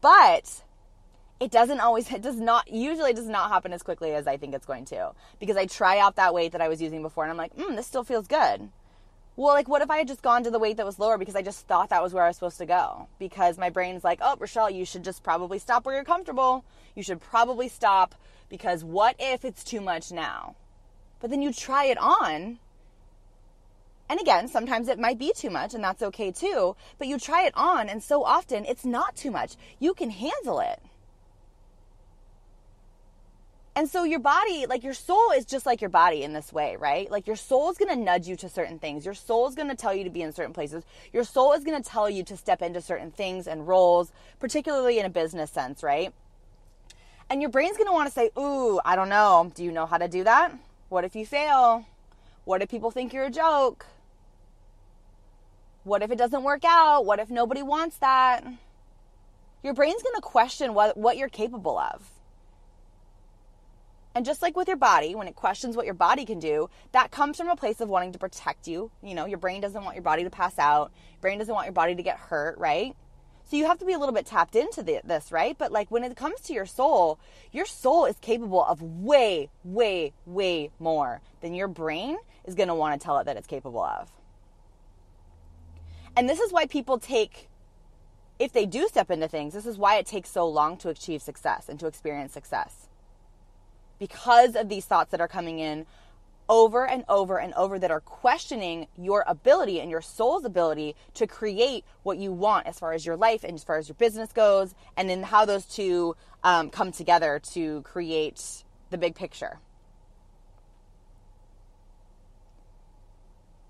But 0.01 0.63
it 1.39 1.51
doesn't 1.51 1.79
always, 1.79 2.12
it 2.12 2.22
does 2.22 2.39
not, 2.39 2.72
usually 2.72 3.13
does 3.13 3.27
not 3.27 3.50
happen 3.50 3.74
as 3.74 3.83
quickly 3.83 4.13
as 4.13 4.27
I 4.27 4.38
think 4.38 4.53
it's 4.53 4.65
going 4.65 4.86
to. 4.86 5.12
Because 5.39 5.57
I 5.57 5.65
try 5.65 6.00
out 6.00 6.15
that 6.17 6.33
weight 6.33 6.51
that 6.51 6.62
I 6.62 6.69
was 6.69 6.81
using 6.81 7.01
before 7.01 7.24
and 7.24 7.31
I'm 7.31 7.38
like, 7.38 7.53
hmm, 7.53 7.75
this 7.75 7.88
still 7.88 8.03
feels 8.03 8.27
good. 8.27 8.69
Well, 9.36 9.55
like, 9.55 9.67
what 9.67 9.81
if 9.81 9.89
I 9.89 9.98
had 9.98 10.07
just 10.07 10.22
gone 10.22 10.43
to 10.43 10.51
the 10.51 10.60
weight 10.60 10.77
that 10.77 10.86
was 10.86 11.00
lower 11.00 11.17
because 11.17 11.36
I 11.36 11.41
just 11.41 11.65
thought 11.65 11.89
that 11.89 12.03
was 12.03 12.13
where 12.13 12.24
I 12.24 12.27
was 12.27 12.36
supposed 12.36 12.60
to 12.60 12.67
go? 12.67 13.07
Because 13.17 13.57
my 13.57 13.72
brain's 13.72 14.03
like, 14.03 14.19
oh, 14.22 14.36
Rochelle, 14.38 14.69
you 14.69 14.86
should 14.86 15.03
just 15.03 15.24
probably 15.24 15.57
stop 15.57 15.86
where 15.86 15.95
you're 15.95 16.03
comfortable. 16.03 16.63
You 16.93 17.01
should 17.01 17.19
probably 17.19 17.67
stop 17.67 18.13
because 18.53 18.83
what 18.83 19.15
if 19.17 19.43
it's 19.43 19.63
too 19.63 19.81
much 19.81 20.12
now? 20.12 20.55
But 21.19 21.31
then 21.31 21.41
you 21.41 21.51
try 21.51 21.86
it 21.86 21.98
on. 21.98 22.60
And 24.07 24.22
again, 24.22 24.48
sometimes 24.48 24.89
it 24.89 25.00
might 25.00 25.17
be 25.17 25.33
too 25.36 25.50
much, 25.50 25.74
and 25.74 25.83
that's 25.83 26.03
okay 26.03 26.31
too. 26.31 26.75
But 27.00 27.07
you 27.07 27.17
try 27.17 27.48
it 27.48 27.53
on, 27.55 27.89
and 27.89 28.03
so 28.03 28.24
often 28.24 28.63
it's 28.65 28.86
not 28.86 29.15
too 29.15 29.31
much. 29.31 29.55
You 29.79 29.95
can 29.95 30.12
handle 30.12 30.60
it. 30.60 30.79
And 33.75 33.89
so 33.89 34.03
your 34.03 34.19
body, 34.19 34.67
like 34.67 34.83
your 34.83 34.93
soul 34.93 35.31
is 35.31 35.45
just 35.45 35.65
like 35.65 35.81
your 35.81 35.89
body 35.89 36.22
in 36.22 36.33
this 36.33 36.53
way, 36.53 36.75
right? 36.75 37.10
Like 37.10 37.25
your 37.25 37.36
soul 37.36 37.72
is 37.72 37.79
going 37.79 37.89
to 37.89 38.00
nudge 38.00 38.27
you 38.27 38.36
to 38.36 38.50
certain 38.50 38.77
things. 38.77 39.03
Your 39.03 39.15
soul 39.15 39.48
is 39.48 39.55
going 39.55 39.69
to 39.69 39.75
tell 39.75 39.95
you 39.95 40.03
to 40.03 40.12
be 40.12 40.22
in 40.22 40.31
certain 40.31 40.53
places. 40.53 40.83
Your 41.12 41.24
soul 41.24 41.53
is 41.53 41.63
going 41.63 41.81
to 41.81 41.89
tell 41.89 42.07
you 42.07 42.24
to 42.25 42.38
step 42.38 42.62
into 42.62 42.81
certain 42.81 43.10
things 43.10 43.48
and 43.48 43.67
roles, 43.67 44.12
particularly 44.39 45.00
in 45.00 45.07
a 45.07 45.10
business 45.10 45.50
sense, 45.50 45.81
right? 45.81 46.13
And 47.33 47.41
your 47.41 47.49
brain's 47.49 47.77
going 47.77 47.87
to 47.87 47.93
want 47.93 48.07
to 48.07 48.13
say, 48.13 48.29
Ooh, 48.37 48.79
I 48.85 48.95
don't 48.95 49.09
know. 49.09 49.51
Do 49.55 49.63
you 49.63 49.71
know 49.71 49.87
how 49.87 49.97
to 49.97 50.07
do 50.07 50.23
that? 50.23 50.53
What 50.89 51.03
if 51.03 51.15
you 51.15 51.25
fail? 51.25 51.83
What 52.45 52.61
if 52.61 52.69
people 52.69 52.91
think 52.91 53.11
you're 53.11 53.25
a 53.25 53.31
joke? 53.31 53.87
What 55.83 56.03
if 56.03 56.11
it 56.11 56.19
doesn't 56.19 56.43
work 56.43 56.63
out? 56.63 57.07
What 57.07 57.17
if 57.17 57.31
nobody 57.31 57.63
wants 57.63 57.97
that? 57.97 58.45
your 59.63 59.73
brain's 59.73 60.03
going 60.03 60.15
to 60.15 60.21
question 60.21 60.75
what, 60.75 60.95
what 60.95 61.17
you're 61.17 61.29
capable 61.29 61.79
of. 61.79 62.11
And 64.13 64.25
just 64.25 64.43
like 64.43 64.55
with 64.55 64.67
your 64.67 64.77
body, 64.77 65.15
when 65.15 65.27
it 65.27 65.35
questions 65.35 65.75
what 65.75 65.85
your 65.85 65.95
body 65.95 66.25
can 66.25 66.39
do, 66.39 66.69
that 66.91 67.09
comes 67.09 67.37
from 67.37 67.49
a 67.49 67.55
place 67.55 67.81
of 67.81 67.89
wanting 67.89 68.11
to 68.11 68.19
protect 68.19 68.67
you. 68.67 68.91
You 69.01 69.15
know, 69.15 69.25
your 69.25 69.39
brain 69.39 69.59
doesn't 69.59 69.83
want 69.83 69.95
your 69.95 70.03
body 70.03 70.23
to 70.23 70.29
pass 70.29 70.59
out, 70.59 70.91
brain 71.19 71.39
doesn't 71.39 71.53
want 71.53 71.65
your 71.65 71.73
body 71.73 71.95
to 71.95 72.03
get 72.03 72.17
hurt, 72.17 72.59
right? 72.59 72.95
So 73.45 73.57
you 73.57 73.67
have 73.67 73.77
to 73.79 73.85
be 73.85 73.93
a 73.93 74.00
little 74.00 74.15
bit 74.15 74.25
tapped 74.25 74.55
into 74.55 74.81
the, 74.81 75.01
this, 75.03 75.31
right? 75.31 75.55
But 75.57 75.71
like 75.71 75.91
when 75.91 76.03
it 76.03 76.15
comes 76.15 76.41
to 76.41 76.53
your 76.53 76.65
soul, 76.65 77.19
your 77.51 77.65
soul 77.65 78.05
is 78.05 78.15
capable 78.19 78.63
of 78.63 78.81
way, 78.81 79.50
way, 79.63 80.13
way 80.25 80.71
more 80.79 81.21
than 81.41 81.53
your 81.53 81.67
brain 81.67 82.17
is 82.45 82.55
going 82.55 82.69
to 82.69 82.75
want 82.75 83.00
to 83.00 83.03
tell 83.03 83.17
it 83.19 83.25
that 83.25 83.38
it's 83.38 83.47
capable 83.47 83.83
of. 83.83 84.12
And 86.15 86.29
this 86.29 86.39
is 86.39 86.51
why 86.51 86.65
people 86.65 87.00
take, 87.00 87.50
if 88.39 88.53
they 88.53 88.65
do 88.65 88.88
step 88.88 89.12
into 89.12 89.27
things, 89.27 89.53
this 89.53 89.65
is 89.65 89.77
why 89.77 89.97
it 89.97 90.05
takes 90.05 90.29
so 90.29 90.47
long 90.47 90.77
to 90.77 90.89
achieve 90.89 91.21
success 91.21 91.69
and 91.69 91.79
to 91.79 91.88
experience 91.88 92.33
success. 92.33 92.88
Because 94.00 94.55
of 94.55 94.69
these 94.69 94.85
thoughts 94.85 95.12
that 95.12 95.21
are 95.21 95.27
coming 95.27 95.59
in 95.59 95.85
over 96.53 96.88
and 96.88 97.03
over 97.10 97.39
and 97.39 97.51
over 97.55 97.79
that 97.79 97.89
are 97.89 98.00
questioning 98.00 98.86
your 98.95 99.25
ability 99.25 99.81
and 99.81 99.89
your 99.89 100.03
soul's 100.03 100.45
ability 100.45 100.95
to 101.15 101.25
create 101.25 101.83
what 102.03 102.19
you 102.19 102.31
want 102.31 102.67
as 102.67 102.77
far 102.77 102.93
as 102.93 103.03
your 103.07 103.17
life 103.17 103.43
and 103.43 103.55
as 103.55 103.63
far 103.63 103.79
as 103.79 103.89
your 103.89 103.95
business 103.95 104.31
goes, 104.31 104.75
and 104.95 105.10
then 105.10 105.24
how 105.24 105.45
those 105.45 105.65
two 105.65 106.15
um, 106.43 106.69
come 106.69 106.91
together 106.91 107.41
to 107.53 107.81
create 107.81 108.63
the 108.91 109.00
big 109.00 109.15
picture. 109.15 109.57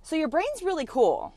So, 0.01 0.17
your 0.17 0.27
brain's 0.27 0.61
really 0.61 0.85
cool. 0.85 1.33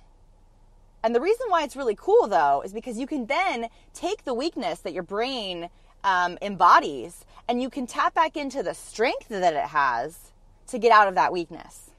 And 1.05 1.15
the 1.15 1.21
reason 1.21 1.47
why 1.49 1.63
it's 1.63 1.77
really 1.77 1.95
cool, 1.95 2.27
though, 2.27 2.63
is 2.65 2.73
because 2.73 2.99
you 2.99 3.07
can 3.07 3.27
then 3.27 3.69
take 3.95 4.25
the 4.25 4.35
weakness 4.35 4.81
that 4.81 4.93
your 4.93 5.05
brain 5.05 5.71
um, 6.03 6.39
embodies 6.43 7.25
and 7.47 7.63
you 7.63 7.71
can 7.71 7.87
tap 7.87 8.15
back 8.15 8.37
into 8.37 8.65
the 8.65 8.75
strength 8.75 9.29
that 9.29 9.55
it 9.55 9.69
has 9.69 10.33
to 10.69 10.79
get 10.79 10.93
out 10.93 11.09
of 11.09 11.15
that 11.15 11.33
weakness. 11.33 11.91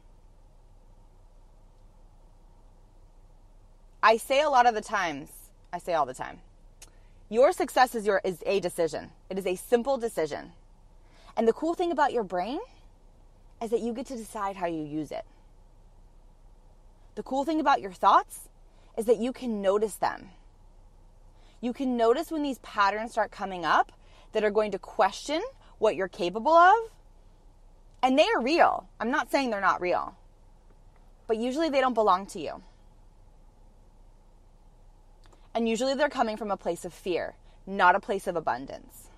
I 4.02 4.18
say 4.18 4.42
a 4.42 4.50
lot 4.50 4.66
of 4.68 4.74
the 4.74 4.82
times, 4.82 5.30
I 5.74 5.80
say 5.80 5.94
all 5.94 6.06
the 6.06 6.14
time, 6.14 6.40
your 7.30 7.52
success 7.52 7.94
is 7.94 8.06
your 8.06 8.22
is 8.24 8.42
a 8.46 8.60
decision. 8.60 9.12
It 9.30 9.38
is 9.38 9.46
a 9.46 9.56
simple 9.56 9.98
decision. 9.98 10.54
And 11.36 11.48
the 11.48 11.54
cool 11.54 11.74
thing 11.74 11.92
about 11.92 12.14
your 12.14 12.24
brain 12.24 12.60
is 13.62 13.70
that 13.72 13.82
you 13.82 13.94
get 13.94 14.06
to 14.08 14.16
decide 14.16 14.56
how 14.56 14.68
you 14.68 14.84
use 14.84 15.12
it. 15.12 15.26
The 17.16 17.24
cool 17.24 17.44
thing 17.44 17.60
about 17.60 17.82
your 17.82 17.92
thoughts 17.92 18.48
is 18.98 19.06
that 19.06 19.18
you 19.18 19.34
can 19.34 19.62
notice 19.62 19.96
them. 19.96 20.30
You 21.60 21.74
can 21.74 21.98
notice 21.98 22.32
when 22.32 22.44
these 22.44 22.60
patterns 22.60 23.12
start 23.12 23.32
coming 23.32 23.66
up 23.66 23.92
that 24.32 24.44
are 24.44 24.52
going 24.52 24.72
to 24.72 24.80
question 24.80 25.42
what 25.80 25.96
you're 25.96 26.08
capable 26.08 26.54
of 26.54 26.76
and 28.08 28.18
they 28.18 28.30
are 28.30 28.42
real. 28.42 28.88
I'm 29.02 29.12
not 29.12 29.30
saying 29.30 29.50
they're 29.50 29.60
not 29.60 29.82
real. 29.82 30.16
But 31.28 31.36
usually 31.36 31.68
they 31.68 31.82
don't 31.82 31.94
belong 31.94 32.26
to 32.28 32.40
you. 32.40 32.64
And 35.54 35.68
usually 35.68 35.94
they're 35.94 36.08
coming 36.08 36.38
from 36.38 36.50
a 36.50 36.56
place 36.56 36.86
of 36.86 36.94
fear, 36.94 37.36
not 37.66 37.96
a 37.96 38.00
place 38.00 38.26
of 38.26 38.38
abundance. 38.38 39.10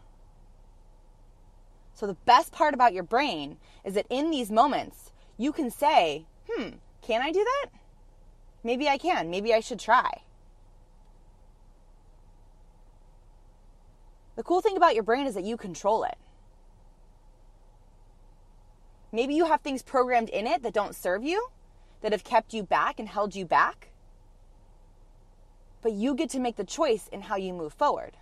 So 1.93 2.07
the 2.07 2.15
best 2.25 2.51
part 2.51 2.73
about 2.73 2.95
your 2.95 3.03
brain 3.03 3.57
is 3.85 3.93
that 3.93 4.07
in 4.09 4.31
these 4.31 4.49
moments, 4.49 5.11
you 5.37 5.51
can 5.51 5.69
say, 5.69 6.25
hmm, 6.49 6.69
can 7.03 7.21
I 7.21 7.31
do 7.31 7.43
that? 7.43 7.69
Maybe 8.63 8.89
I 8.89 8.97
can. 8.97 9.29
Maybe 9.29 9.53
I 9.53 9.59
should 9.59 9.79
try. 9.79 10.23
The 14.35 14.41
cool 14.41 14.61
thing 14.61 14.77
about 14.77 14.95
your 14.95 15.03
brain 15.03 15.27
is 15.27 15.35
that 15.35 15.43
you 15.43 15.57
control 15.57 16.03
it. 16.05 16.17
Maybe 19.11 19.33
you 19.33 19.45
have 19.45 19.61
things 19.61 19.81
programmed 19.81 20.29
in 20.29 20.45
it 20.45 20.63
that 20.63 20.73
don't 20.73 20.95
serve 20.95 21.23
you, 21.23 21.49
that 22.01 22.11
have 22.11 22.23
kept 22.23 22.53
you 22.53 22.63
back 22.63 22.99
and 22.99 23.09
held 23.09 23.35
you 23.35 23.45
back. 23.45 23.89
But 25.81 25.93
you 25.93 26.13
get 26.13 26.29
to 26.31 26.39
make 26.39 26.57
the 26.57 26.63
choice 26.63 27.07
in 27.11 27.21
how 27.21 27.35
you 27.37 27.53
move 27.53 27.73
forward. 27.73 28.17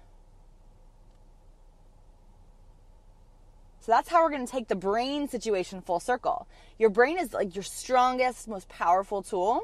So 3.79 3.94
that's 3.94 4.10
how 4.10 4.22
we're 4.22 4.32
going 4.32 4.46
to 4.46 4.51
take 4.51 4.67
the 4.67 4.75
brain 4.75 5.29
situation 5.29 5.82
full 5.82 6.01
circle. 6.01 6.46
Your 6.77 6.89
brain 6.89 7.17
is 7.17 7.34
like 7.34 7.56
your 7.56 7.63
strongest, 7.63 8.48
most 8.48 8.67
powerful 8.67 9.22
tool. 9.22 9.62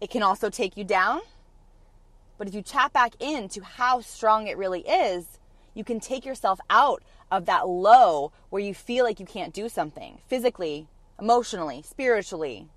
It 0.00 0.08
can 0.10 0.22
also 0.22 0.50
take 0.50 0.76
you 0.76 0.84
down. 0.84 1.20
But 2.38 2.46
if 2.48 2.54
you 2.54 2.62
tap 2.62 2.92
back 2.92 3.14
into 3.20 3.62
how 3.62 4.00
strong 4.00 4.46
it 4.46 4.56
really 4.56 4.82
is, 4.82 5.38
you 5.74 5.82
can 5.82 5.98
take 5.98 6.24
yourself 6.24 6.60
out 6.70 7.02
of 7.36 7.46
that 7.46 7.68
low 7.68 8.32
where 8.50 8.62
you 8.62 8.74
feel 8.74 9.04
like 9.04 9.20
you 9.20 9.26
can't 9.26 9.52
do 9.52 9.68
something 9.68 10.18
physically, 10.26 10.88
emotionally, 11.20 11.82
spiritually, 11.82 12.68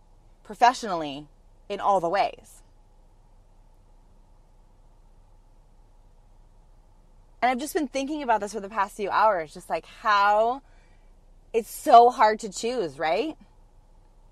professionally, 0.43 1.27
in 1.69 1.79
all 1.79 1.99
the 1.99 2.09
ways. 2.09 2.61
And 7.41 7.51
I've 7.51 7.59
just 7.59 7.73
been 7.73 7.87
thinking 7.87 8.23
about 8.23 8.41
this 8.41 8.53
for 8.53 8.59
the 8.59 8.69
past 8.69 8.95
few 8.95 9.09
hours, 9.09 9.53
just 9.53 9.69
like 9.69 9.85
how 9.85 10.61
it's 11.53 11.69
so 11.69 12.09
hard 12.09 12.39
to 12.39 12.49
choose, 12.49 12.97
right? 12.97 13.37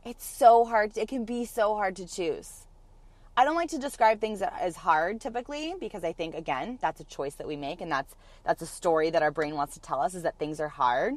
It's 0.03 0.25
so 0.25 0.65
hard. 0.65 0.98
It 0.98 1.08
can 1.08 1.25
be 1.25 1.46
so 1.46 1.75
hard 1.75 1.96
to 1.98 2.08
choose. 2.08 2.64
I 3.38 3.44
don't 3.44 3.56
like 3.56 3.70
to 3.72 3.77
describe 3.77 4.22
things 4.22 4.42
as 4.42 4.77
hard 4.77 5.20
typically 5.20 5.75
because 5.77 6.06
I 6.06 6.13
think 6.13 6.36
again 6.36 6.80
that's 6.82 7.01
a 7.01 7.04
choice 7.04 7.36
that 7.36 7.48
we 7.48 7.58
make 7.58 7.82
and 7.82 7.92
that's 7.92 8.15
that's 8.46 8.62
a 8.62 8.65
story 8.65 9.10
that 9.10 9.22
our 9.22 9.32
brain 9.32 9.56
wants 9.56 9.74
to 9.74 9.82
tell 9.82 10.01
us 10.01 10.15
is 10.15 10.24
that 10.24 10.39
things 10.39 10.62
are 10.62 10.70
hard. 10.70 11.15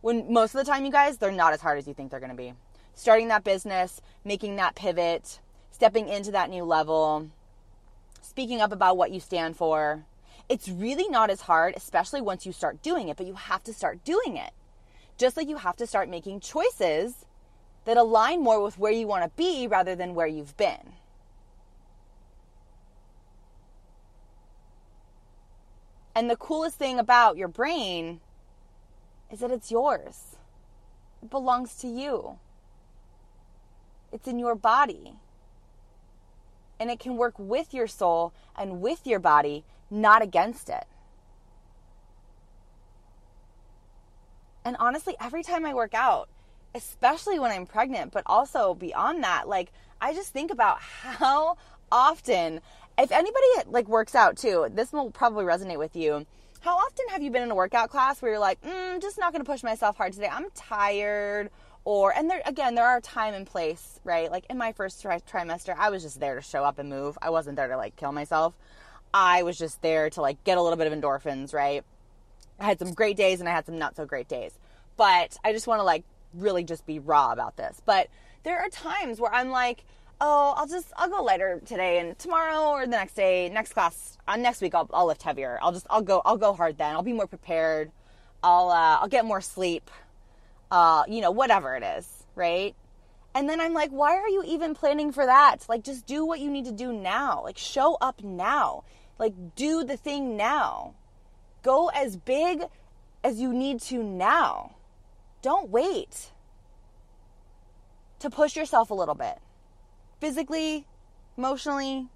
When 0.00 0.32
most 0.32 0.54
of 0.54 0.64
the 0.64 0.70
time 0.70 0.86
you 0.86 0.90
guys 0.92 1.18
they're 1.18 1.30
not 1.30 1.52
as 1.52 1.60
hard 1.60 1.78
as 1.78 1.86
you 1.86 1.92
think 1.92 2.10
they're 2.10 2.20
going 2.20 2.30
to 2.30 2.36
be. 2.36 2.54
Starting 2.94 3.28
that 3.28 3.44
business, 3.44 4.00
making 4.24 4.56
that 4.56 4.76
pivot, 4.76 5.40
stepping 5.70 6.08
into 6.08 6.30
that 6.30 6.48
new 6.48 6.64
level, 6.64 7.28
speaking 8.22 8.62
up 8.62 8.72
about 8.72 8.96
what 8.96 9.10
you 9.10 9.20
stand 9.20 9.56
for. 9.56 10.04
It's 10.48 10.70
really 10.70 11.08
not 11.08 11.28
as 11.28 11.42
hard 11.42 11.74
especially 11.76 12.22
once 12.22 12.46
you 12.46 12.52
start 12.52 12.82
doing 12.82 13.08
it, 13.08 13.18
but 13.18 13.26
you 13.26 13.34
have 13.34 13.62
to 13.64 13.74
start 13.74 14.02
doing 14.04 14.38
it. 14.38 14.52
Just 15.18 15.36
like 15.36 15.50
you 15.50 15.58
have 15.58 15.76
to 15.76 15.86
start 15.86 16.08
making 16.08 16.40
choices 16.40 17.26
that 17.84 17.98
align 17.98 18.42
more 18.42 18.62
with 18.62 18.78
where 18.78 18.92
you 18.92 19.06
want 19.06 19.24
to 19.24 19.30
be 19.36 19.66
rather 19.66 19.94
than 19.94 20.14
where 20.14 20.26
you've 20.26 20.56
been. 20.56 20.94
And 26.18 26.28
the 26.28 26.34
coolest 26.34 26.76
thing 26.76 26.98
about 26.98 27.36
your 27.36 27.46
brain 27.46 28.18
is 29.30 29.38
that 29.38 29.52
it's 29.52 29.70
yours. 29.70 30.34
It 31.22 31.30
belongs 31.30 31.76
to 31.76 31.86
you. 31.86 32.40
It's 34.10 34.26
in 34.26 34.40
your 34.40 34.56
body. 34.56 35.12
And 36.80 36.90
it 36.90 36.98
can 36.98 37.16
work 37.16 37.38
with 37.38 37.72
your 37.72 37.86
soul 37.86 38.32
and 38.56 38.80
with 38.80 39.06
your 39.06 39.20
body, 39.20 39.62
not 39.92 40.20
against 40.20 40.68
it. 40.68 40.88
And 44.64 44.76
honestly, 44.80 45.14
every 45.20 45.44
time 45.44 45.64
I 45.64 45.72
work 45.72 45.94
out, 45.94 46.28
especially 46.74 47.38
when 47.38 47.52
I'm 47.52 47.64
pregnant, 47.64 48.10
but 48.10 48.24
also 48.26 48.74
beyond 48.74 49.22
that, 49.22 49.46
like 49.46 49.70
I 50.00 50.14
just 50.14 50.32
think 50.32 50.50
about 50.50 50.80
how 50.80 51.58
often 51.92 52.60
if 52.98 53.12
anybody 53.12 53.46
like 53.66 53.88
works 53.88 54.14
out 54.14 54.36
too, 54.36 54.68
this 54.72 54.92
will 54.92 55.10
probably 55.10 55.44
resonate 55.44 55.78
with 55.78 55.94
you. 55.94 56.26
How 56.60 56.76
often 56.76 57.08
have 57.10 57.22
you 57.22 57.30
been 57.30 57.44
in 57.44 57.50
a 57.50 57.54
workout 57.54 57.88
class 57.88 58.20
where 58.20 58.32
you're 58.32 58.40
like, 58.40 58.60
mm, 58.62 59.00
just 59.00 59.18
not 59.18 59.32
going 59.32 59.44
to 59.44 59.50
push 59.50 59.62
myself 59.62 59.96
hard 59.96 60.12
today. 60.12 60.28
I'm 60.30 60.50
tired. 60.54 61.50
Or, 61.84 62.12
and 62.12 62.28
there, 62.28 62.42
again, 62.44 62.74
there 62.74 62.84
are 62.84 63.00
time 63.00 63.32
and 63.32 63.46
place, 63.46 64.00
right? 64.04 64.30
Like 64.30 64.44
in 64.50 64.58
my 64.58 64.72
first 64.72 65.00
tri- 65.00 65.20
trimester, 65.20 65.74
I 65.78 65.90
was 65.90 66.02
just 66.02 66.20
there 66.20 66.34
to 66.34 66.42
show 66.42 66.64
up 66.64 66.78
and 66.78 66.90
move. 66.90 67.16
I 67.22 67.30
wasn't 67.30 67.56
there 67.56 67.68
to 67.68 67.76
like 67.76 67.96
kill 67.96 68.12
myself. 68.12 68.54
I 69.14 69.44
was 69.44 69.56
just 69.56 69.80
there 69.80 70.10
to 70.10 70.20
like 70.20 70.42
get 70.44 70.58
a 70.58 70.62
little 70.62 70.76
bit 70.76 70.90
of 70.90 70.92
endorphins, 70.92 71.54
right? 71.54 71.84
I 72.58 72.64
had 72.64 72.78
some 72.80 72.92
great 72.92 73.16
days 73.16 73.40
and 73.40 73.48
I 73.48 73.52
had 73.52 73.64
some 73.64 73.78
not 73.78 73.96
so 73.96 74.04
great 74.04 74.28
days. 74.28 74.52
But 74.96 75.38
I 75.44 75.52
just 75.52 75.66
want 75.68 75.78
to 75.78 75.84
like 75.84 76.04
really 76.34 76.64
just 76.64 76.84
be 76.84 76.98
raw 76.98 77.32
about 77.32 77.56
this. 77.56 77.80
But 77.86 78.08
there 78.42 78.58
are 78.58 78.68
times 78.68 79.20
where 79.20 79.32
I'm 79.32 79.50
like, 79.50 79.84
oh, 80.20 80.54
I'll 80.56 80.66
just 80.66 80.92
I'll 80.96 81.08
go 81.08 81.22
lighter 81.22 81.60
today 81.64 81.98
and 81.98 82.18
tomorrow 82.18 82.70
or 82.70 82.86
the 82.86 82.92
next 82.92 83.14
day, 83.14 83.48
next 83.48 83.72
class, 83.72 84.16
uh, 84.26 84.36
next 84.36 84.60
week 84.60 84.74
I'll 84.74 84.88
I'll 84.92 85.06
lift 85.06 85.22
heavier. 85.22 85.58
I'll 85.62 85.72
just 85.72 85.86
I'll 85.90 86.02
go 86.02 86.22
I'll 86.24 86.36
go 86.36 86.52
hard 86.52 86.78
then. 86.78 86.94
I'll 86.94 87.02
be 87.02 87.12
more 87.12 87.26
prepared. 87.26 87.90
I'll 88.42 88.70
uh, 88.70 88.98
I'll 89.00 89.08
get 89.08 89.24
more 89.24 89.40
sleep. 89.40 89.90
Uh, 90.70 91.04
you 91.08 91.20
know, 91.20 91.30
whatever 91.30 91.76
it 91.76 91.82
is, 91.82 92.06
right? 92.34 92.74
And 93.34 93.48
then 93.48 93.60
I'm 93.60 93.72
like, 93.72 93.90
why 93.90 94.16
are 94.16 94.28
you 94.28 94.42
even 94.46 94.74
planning 94.74 95.12
for 95.12 95.24
that? 95.24 95.58
Like 95.68 95.84
just 95.84 96.06
do 96.06 96.24
what 96.24 96.40
you 96.40 96.50
need 96.50 96.64
to 96.66 96.72
do 96.72 96.92
now. 96.92 97.42
Like 97.44 97.58
show 97.58 97.96
up 98.00 98.22
now. 98.22 98.84
Like 99.18 99.34
do 99.54 99.84
the 99.84 99.96
thing 99.96 100.36
now. 100.36 100.94
Go 101.62 101.88
as 101.88 102.16
big 102.16 102.62
as 103.22 103.40
you 103.40 103.52
need 103.52 103.80
to 103.82 104.02
now. 104.02 104.74
Don't 105.42 105.70
wait 105.70 106.32
to 108.18 108.30
push 108.30 108.56
yourself 108.56 108.90
a 108.90 108.94
little 108.94 109.14
bit 109.14 109.38
physically, 110.20 110.86
emotionally, 111.36 112.08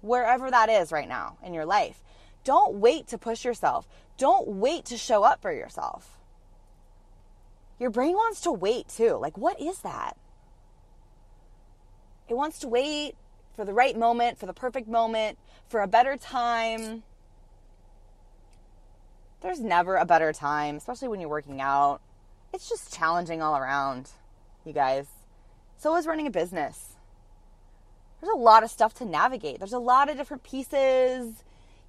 wherever 0.00 0.50
that 0.50 0.68
is 0.68 0.92
right 0.92 1.08
now 1.08 1.36
in 1.44 1.54
your 1.54 1.66
life. 1.66 2.02
Don't 2.44 2.76
wait 2.76 3.08
to 3.08 3.18
push 3.18 3.44
yourself. 3.44 3.86
Don't 4.16 4.48
wait 4.48 4.84
to 4.86 4.96
show 4.96 5.24
up 5.24 5.42
for 5.42 5.52
yourself. 5.52 6.18
Your 7.78 7.90
brain 7.90 8.12
wants 8.12 8.42
to 8.42 8.52
wait 8.52 8.88
too. 8.88 9.16
Like, 9.20 9.38
what 9.38 9.60
is 9.60 9.80
that? 9.80 10.16
It 12.28 12.34
wants 12.34 12.58
to 12.60 12.68
wait 12.68 13.16
for 13.56 13.64
the 13.64 13.72
right 13.72 13.98
moment, 13.98 14.38
for 14.38 14.46
the 14.46 14.52
perfect 14.52 14.88
moment, 14.88 15.38
for 15.68 15.80
a 15.80 15.88
better 15.88 16.16
time. 16.16 17.02
There's 19.40 19.60
never 19.60 19.96
a 19.96 20.04
better 20.04 20.32
time, 20.32 20.76
especially 20.76 21.08
when 21.08 21.20
you're 21.20 21.30
working 21.30 21.60
out. 21.60 22.00
It's 22.52 22.68
just 22.68 22.92
challenging 22.92 23.42
all 23.42 23.56
around, 23.56 24.10
you 24.64 24.72
guys. 24.72 25.06
So 25.78 25.96
is 25.96 26.06
running 26.06 26.26
a 26.26 26.30
business. 26.30 26.89
There's 28.20 28.32
a 28.32 28.38
lot 28.38 28.62
of 28.62 28.70
stuff 28.70 28.94
to 28.94 29.04
navigate. 29.04 29.58
There's 29.58 29.72
a 29.72 29.78
lot 29.78 30.10
of 30.10 30.16
different 30.16 30.42
pieces. 30.42 31.42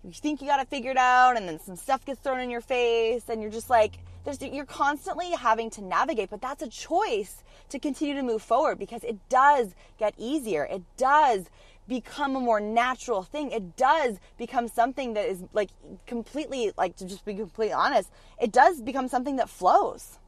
You 0.03 0.11
think 0.13 0.41
you 0.41 0.47
got 0.47 0.59
it 0.59 0.67
figured 0.69 0.97
out, 0.97 1.38
and 1.38 1.47
then 1.47 1.59
some 1.59 1.75
stuff 1.75 2.05
gets 2.05 2.21
thrown 2.21 2.39
in 2.39 2.50
your 2.50 2.61
face, 2.61 3.29
and 3.29 3.41
you're 3.41 3.51
just 3.51 3.69
like, 3.69 4.00
there's, 4.23 4.41
you're 4.41 4.65
constantly 4.65 5.31
having 5.31 5.69
to 5.71 5.81
navigate, 5.81 6.29
but 6.29 6.41
that's 6.41 6.61
a 6.61 6.67
choice 6.67 7.43
to 7.69 7.79
continue 7.79 8.15
to 8.15 8.23
move 8.23 8.41
forward 8.41 8.79
because 8.79 9.03
it 9.03 9.17
does 9.29 9.75
get 9.97 10.13
easier. 10.17 10.65
It 10.65 10.83
does 10.97 11.50
become 11.88 12.35
a 12.35 12.39
more 12.39 12.59
natural 12.59 13.23
thing. 13.23 13.51
It 13.51 13.75
does 13.75 14.17
become 14.38 14.67
something 14.67 15.13
that 15.13 15.27
is 15.27 15.43
like 15.53 15.69
completely, 16.05 16.71
like 16.77 16.95
to 16.97 17.05
just 17.05 17.25
be 17.25 17.33
completely 17.33 17.73
honest, 17.73 18.11
it 18.39 18.51
does 18.51 18.81
become 18.81 19.07
something 19.07 19.35
that 19.38 19.50
flows. 19.50 20.19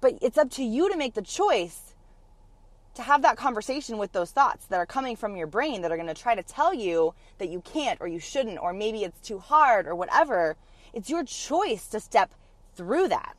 But 0.00 0.18
it's 0.20 0.38
up 0.38 0.50
to 0.52 0.64
you 0.64 0.90
to 0.90 0.96
make 0.96 1.14
the 1.14 1.22
choice 1.22 1.94
to 2.94 3.02
have 3.02 3.22
that 3.22 3.36
conversation 3.36 3.98
with 3.98 4.12
those 4.12 4.30
thoughts 4.30 4.66
that 4.66 4.78
are 4.78 4.86
coming 4.86 5.16
from 5.16 5.36
your 5.36 5.46
brain 5.46 5.82
that 5.82 5.92
are 5.92 5.96
going 5.96 6.08
to 6.08 6.14
try 6.14 6.34
to 6.34 6.42
tell 6.42 6.74
you 6.74 7.14
that 7.38 7.48
you 7.48 7.60
can't 7.60 8.00
or 8.00 8.08
you 8.08 8.18
shouldn't 8.18 8.58
or 8.58 8.72
maybe 8.72 9.04
it's 9.04 9.20
too 9.20 9.38
hard 9.38 9.86
or 9.86 9.94
whatever. 9.94 10.56
It's 10.92 11.08
your 11.08 11.24
choice 11.24 11.86
to 11.88 12.00
step 12.00 12.32
through 12.74 13.08
that. 13.08 13.36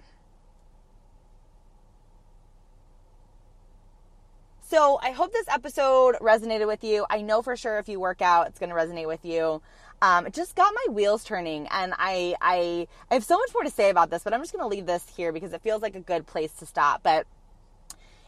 So 4.72 5.00
I 5.04 5.12
hope 5.12 5.34
this 5.34 5.50
episode 5.50 6.16
resonated 6.22 6.66
with 6.66 6.82
you. 6.82 7.06
I 7.10 7.22
know 7.22 7.42
for 7.42 7.58
sure 7.58 7.78
if 7.78 7.90
you 7.90 8.00
work 8.00 8.22
out, 8.22 8.48
it's 8.48 8.58
going 8.58 8.70
to 8.70 8.76
resonate 8.76 9.06
with 9.06 9.26
you. 9.26 9.62
Um, 10.02 10.28
it 10.28 10.34
just 10.34 10.56
got 10.56 10.74
my 10.74 10.94
wheels 10.94 11.26
turning, 11.26 11.68
and 11.68 11.94
I, 12.00 12.36
I 12.42 12.88
I 13.12 13.14
have 13.14 13.24
so 13.24 13.38
much 13.38 13.50
more 13.54 13.64
to 13.64 13.70
say 13.70 13.90
about 13.90 14.10
this, 14.10 14.24
but 14.24 14.34
I'm 14.34 14.40
just 14.40 14.52
going 14.52 14.64
to 14.64 14.68
leave 14.68 14.88
this 14.88 15.06
here 15.16 15.32
because 15.32 15.54
it 15.54 15.62
feels 15.62 15.82
like 15.82 15.96
a 15.96 16.00
good 16.00 16.26
place 16.26 16.54
to 16.54 16.66
stop. 16.66 17.04
But 17.04 17.28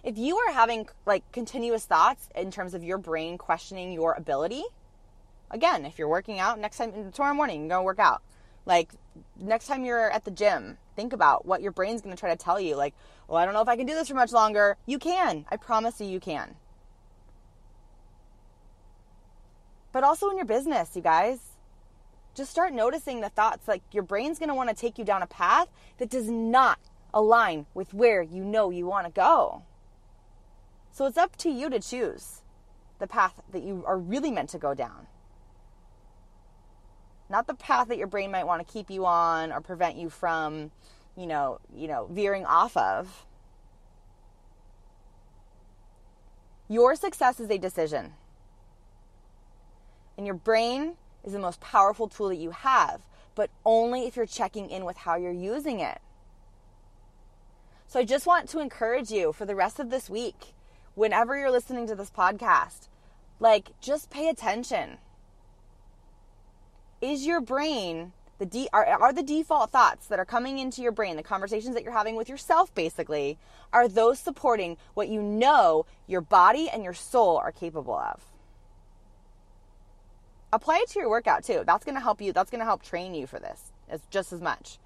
if 0.04 0.18
you 0.18 0.38
are 0.38 0.54
having 0.54 0.88
like 1.06 1.24
continuous 1.32 1.86
thoughts 1.86 2.28
in 2.36 2.52
terms 2.52 2.74
of 2.74 2.84
your 2.84 2.98
brain 2.98 3.38
questioning 3.38 3.92
your 3.92 4.14
ability, 4.14 4.64
again, 5.50 5.86
if 5.86 5.98
you're 5.98 6.08
working 6.08 6.40
out 6.40 6.60
next 6.60 6.78
time 6.78 7.12
tomorrow 7.12 7.34
morning, 7.34 7.62
you're 7.62 7.70
gonna 7.70 7.84
work 7.84 8.00
out. 8.00 8.22
Like 8.66 8.92
next 9.40 9.68
time 9.68 9.86
you're 9.86 10.10
at 10.10 10.26
the 10.26 10.32
gym, 10.32 10.78
think 10.96 11.14
about 11.14 11.46
what 11.46 11.62
your 11.62 11.72
brain's 11.72 12.02
going 12.02 12.16
to 12.16 12.20
try 12.20 12.30
to 12.30 12.36
tell 12.36 12.60
you. 12.60 12.76
Like, 12.76 12.94
well, 13.28 13.38
I 13.38 13.46
don't 13.46 13.54
know 13.54 13.62
if 13.62 13.68
I 13.68 13.76
can 13.76 13.86
do 13.86 13.94
this 13.94 14.08
for 14.08 14.16
much 14.16 14.32
longer. 14.32 14.78
You 14.86 15.00
can. 15.00 15.46
I 15.50 15.58
promise 15.58 16.00
you, 16.00 16.08
you 16.08 16.20
can. 16.20 16.56
But 19.92 20.04
also 20.04 20.30
in 20.30 20.38
your 20.38 20.46
business, 20.46 20.96
you 20.96 21.02
guys, 21.02 21.40
just 22.36 22.50
start 22.50 22.74
noticing 22.74 23.22
the 23.22 23.30
thoughts. 23.30 23.68
Like, 23.68 23.84
your 23.92 24.04
brain's 24.04 24.40
going 24.40 24.50
to 24.50 24.56
want 24.56 24.70
to 24.70 24.76
take 24.76 24.98
you 24.98 25.06
down 25.06 25.22
a 25.22 25.28
path 25.28 25.68
that 26.00 26.10
does 26.10 26.30
not 26.30 26.80
align 27.14 27.68
with 27.76 27.94
where 27.94 28.22
you 28.22 28.44
know 28.44 28.72
you 28.72 28.88
want 28.88 29.06
to 29.06 29.12
go. 29.12 29.64
So 30.94 31.06
it's 31.06 31.18
up 31.18 31.36
to 31.38 31.50
you 31.50 31.70
to 31.70 31.80
choose 31.82 32.44
the 33.00 33.08
path 33.08 33.42
that 33.52 33.64
you 33.64 33.84
are 33.86 33.98
really 33.98 34.32
meant 34.32 34.50
to 34.52 34.58
go 34.58 34.74
down 34.74 35.08
not 37.34 37.48
the 37.48 37.56
path 37.56 37.88
that 37.88 37.98
your 37.98 38.08
brain 38.08 38.32
might 38.32 38.46
want 38.46 38.66
to 38.66 38.72
keep 38.72 38.92
you 38.92 39.06
on 39.06 39.52
or 39.52 39.60
prevent 39.60 39.96
you 39.98 40.08
from, 40.08 40.72
you 41.18 41.26
know, 41.26 41.60
you 41.76 41.88
know, 41.88 42.08
veering 42.12 42.46
off 42.46 42.78
of. 42.78 43.26
Your 46.70 46.96
success 46.96 47.40
is 47.40 47.50
a 47.50 47.58
decision. 47.58 48.14
And 50.16 50.28
your 50.28 50.36
brain 50.36 50.94
is 51.24 51.34
the 51.34 51.40
most 51.40 51.60
powerful 51.60 52.08
tool 52.08 52.30
that 52.30 52.36
you 52.36 52.52
have, 52.52 53.02
but 53.34 53.50
only 53.66 54.06
if 54.06 54.16
you're 54.16 54.28
checking 54.28 54.70
in 54.70 54.86
with 54.86 54.98
how 54.98 55.16
you're 55.16 55.32
using 55.32 55.80
it. 55.80 56.00
So 57.88 58.00
I 58.00 58.06
just 58.06 58.28
want 58.28 58.48
to 58.50 58.60
encourage 58.60 59.10
you 59.10 59.34
for 59.34 59.46
the 59.46 59.56
rest 59.56 59.80
of 59.80 59.90
this 59.90 60.08
week, 60.08 60.54
whenever 60.96 61.38
you're 61.38 61.52
listening 61.52 61.88
to 61.88 61.96
this 61.96 62.12
podcast, 62.12 62.88
like 63.40 63.72
just 63.82 64.10
pay 64.10 64.30
attention 64.30 64.98
is 67.02 67.26
your 67.26 67.42
brain 67.42 68.14
the 68.40 68.46
de- 68.46 68.70
are, 68.74 68.86
are 68.86 69.14
the 69.14 69.24
default 69.24 69.70
thoughts 69.70 70.08
that 70.08 70.20
are 70.20 70.26
coming 70.26 70.60
into 70.60 70.82
your 70.82 70.92
brain, 70.92 71.16
the 71.16 71.24
conversations 71.24 71.76
that 71.76 71.84
you're 71.84 71.94
having 71.94 72.16
with 72.16 72.28
yourself 72.28 72.74
basically, 72.74 73.38
are 73.72 73.88
those 73.88 74.20
supporting 74.20 74.76
what 74.96 75.08
you 75.08 75.22
know 75.22 75.86
your 76.08 76.22
body 76.22 76.70
and 76.70 76.84
your 76.84 76.94
soul 76.94 77.38
are 77.38 77.52
capable 77.52 77.96
of? 77.96 78.22
Apply 80.52 80.80
it 80.84 80.90
to 80.92 81.00
your 81.00 81.10
workout 81.10 81.44
too. 81.44 81.64
That's 81.66 81.86
going 81.86 81.96
to 81.96 82.02
help 82.02 82.22
you. 82.22 82.34
That's 82.34 82.52
going 82.52 82.60
to 82.60 82.66
help 82.66 82.84
train 82.84 83.16
you 83.16 83.28
for 83.28 83.40
this 83.40 83.72
as 83.88 84.02
just 84.10 84.34
as 84.34 84.42
much. 84.42 84.78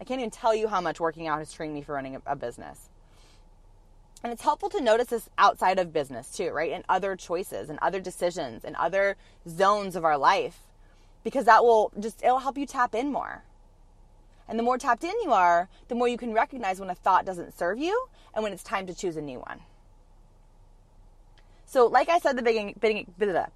I 0.00 0.04
can't 0.04 0.20
even 0.20 0.30
tell 0.30 0.54
you 0.54 0.68
how 0.68 0.80
much 0.80 0.98
working 0.98 1.28
out 1.28 1.38
has 1.38 1.52
trained 1.52 1.74
me 1.74 1.82
for 1.82 1.92
running 1.92 2.16
a, 2.16 2.22
a 2.26 2.36
business. 2.36 2.88
And 4.22 4.32
it's 4.32 4.42
helpful 4.42 4.68
to 4.70 4.80
notice 4.80 5.08
this 5.08 5.28
outside 5.36 5.78
of 5.78 5.92
business 5.92 6.30
too, 6.30 6.50
right? 6.50 6.72
And 6.72 6.84
other 6.88 7.16
choices 7.16 7.68
and 7.68 7.78
other 7.80 8.00
decisions 8.00 8.64
and 8.64 8.76
other 8.76 9.16
zones 9.48 9.96
of 9.96 10.04
our 10.04 10.16
life 10.16 10.60
because 11.24 11.44
that 11.46 11.64
will 11.64 11.92
just 11.98 12.22
it'll 12.22 12.38
help 12.38 12.58
you 12.58 12.66
tap 12.66 12.94
in 12.94 13.12
more. 13.12 13.42
And 14.48 14.58
the 14.58 14.62
more 14.62 14.78
tapped 14.78 15.04
in 15.04 15.14
you 15.22 15.32
are, 15.32 15.68
the 15.88 15.94
more 15.94 16.08
you 16.08 16.18
can 16.18 16.32
recognize 16.32 16.78
when 16.78 16.90
a 16.90 16.94
thought 16.94 17.24
doesn't 17.24 17.56
serve 17.56 17.78
you 17.78 18.08
and 18.34 18.42
when 18.42 18.52
it's 18.52 18.62
time 18.62 18.86
to 18.86 18.94
choose 18.94 19.16
a 19.16 19.22
new 19.22 19.38
one. 19.38 19.60
So, 21.72 21.86
like 21.86 22.10
I 22.10 22.18
said 22.18 22.36
the 22.36 22.42
beginning, 22.42 22.74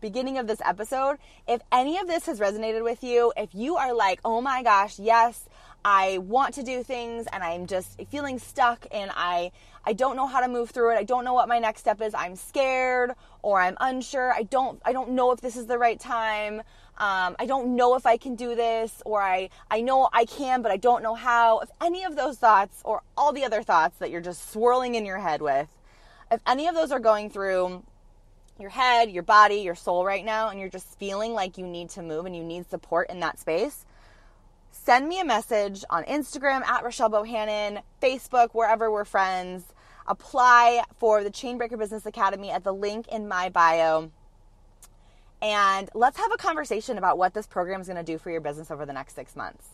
beginning 0.01 0.39
of 0.39 0.47
this 0.47 0.63
episode, 0.65 1.19
if 1.47 1.61
any 1.71 1.99
of 1.99 2.07
this 2.07 2.25
has 2.25 2.41
resonated 2.41 2.83
with 2.83 3.05
you, 3.05 3.31
if 3.37 3.55
you 3.55 3.77
are 3.77 3.93
like, 3.93 4.21
oh 4.25 4.41
my 4.41 4.63
gosh, 4.63 4.99
yes, 4.99 5.51
I 5.85 6.17
want 6.17 6.55
to 6.55 6.63
do 6.63 6.83
things 6.83 7.27
and 7.31 7.45
I'm 7.45 7.67
just 7.67 8.01
feeling 8.11 8.39
stuck 8.39 8.87
and 8.91 9.11
I 9.15 9.53
I 9.85 9.93
don't 9.93 10.17
know 10.17 10.27
how 10.27 10.41
to 10.41 10.49
move 10.49 10.71
through 10.71 10.93
it. 10.93 10.97
I 10.97 11.03
don't 11.03 11.27
know 11.27 11.35
what 11.35 11.47
my 11.47 11.59
next 11.59 11.81
step 11.81 12.01
is. 12.01 12.15
I'm 12.15 12.37
scared 12.37 13.13
or 13.43 13.61
I'm 13.61 13.77
unsure. 13.81 14.33
I 14.33 14.45
don't 14.45 14.81
I 14.83 14.95
don't 14.95 15.11
know 15.11 15.33
if 15.33 15.43
this 15.43 15.55
is 15.55 15.67
the 15.67 15.77
right 15.77 16.01
time 16.01 16.63
um, 16.99 17.37
I 17.39 17.45
don't 17.45 17.77
know 17.77 17.97
if 17.97 18.07
I 18.07 18.17
can 18.17 18.37
do 18.37 18.55
this, 18.55 19.03
or 19.05 19.21
I, 19.21 19.51
I 19.71 19.83
know 19.83 20.09
I 20.15 20.25
can, 20.25 20.63
but 20.63 20.73
I 20.73 20.79
don't 20.79 21.03
know 21.03 21.15
how. 21.15 21.59
If 21.59 21.69
any 21.79 22.05
of 22.05 22.17
those 22.17 22.39
thoughts, 22.39 22.81
or 22.87 23.03
all 23.19 23.35
the 23.35 23.45
other 23.45 23.63
thoughts 23.63 23.99
that 23.99 24.09
you're 24.09 24.23
just 24.23 24.51
swirling 24.51 24.95
in 24.95 25.05
your 25.05 25.19
head 25.19 25.43
with, 25.43 25.69
if 26.33 26.41
any 26.47 26.69
of 26.69 26.75
those 26.75 26.93
are 26.93 26.99
going 26.99 27.29
through 27.29 27.83
your 28.59 28.71
head, 28.71 29.11
your 29.11 29.23
body, 29.23 29.57
your 29.57 29.75
soul 29.75 30.05
right 30.05 30.25
now, 30.25 30.49
and 30.49 30.59
you're 30.59 30.69
just 30.69 30.99
feeling 30.99 31.33
like 31.33 31.59
you 31.59 31.67
need 31.67 31.91
to 31.91 32.03
move 32.03 32.27
and 32.27 32.37
you 32.37 32.45
need 32.45 32.69
support 32.69 33.11
in 33.11 33.21
that 33.21 33.39
space, 33.39 33.85
send 34.71 35.09
me 35.09 35.21
a 35.21 35.25
message 35.25 35.85
on 35.91 36.05
Instagram 36.05 36.65
at 36.65 36.85
Rochelle 36.85 37.11
Bohannon, 37.11 37.83
Facebook, 38.03 38.51
wherever 38.53 38.91
we're 38.91 39.05
friends. 39.05 39.65
Apply 40.07 40.83
for 40.99 41.25
the 41.25 41.31
Chainbreaker 41.31 41.79
Business 41.79 42.07
Academy 42.07 42.51
at 42.51 42.65
the 42.65 42.73
link 42.73 43.09
in 43.09 43.27
my 43.27 43.49
bio 43.49 44.11
and 45.43 45.91
let's 45.95 46.17
have 46.19 46.33
a 46.33 46.37
conversation 46.37 46.99
about 46.99 47.19
what 47.19 47.35
this 47.35 47.47
program 47.47 47.81
is 47.81 47.87
going 47.87 47.99
to 47.99 48.03
do 48.03 48.19
for 48.19 48.31
your 48.31 48.41
business 48.41 48.71
over 48.71 48.87
the 48.87 48.93
next 48.93 49.15
six 49.15 49.37
months. 49.37 49.69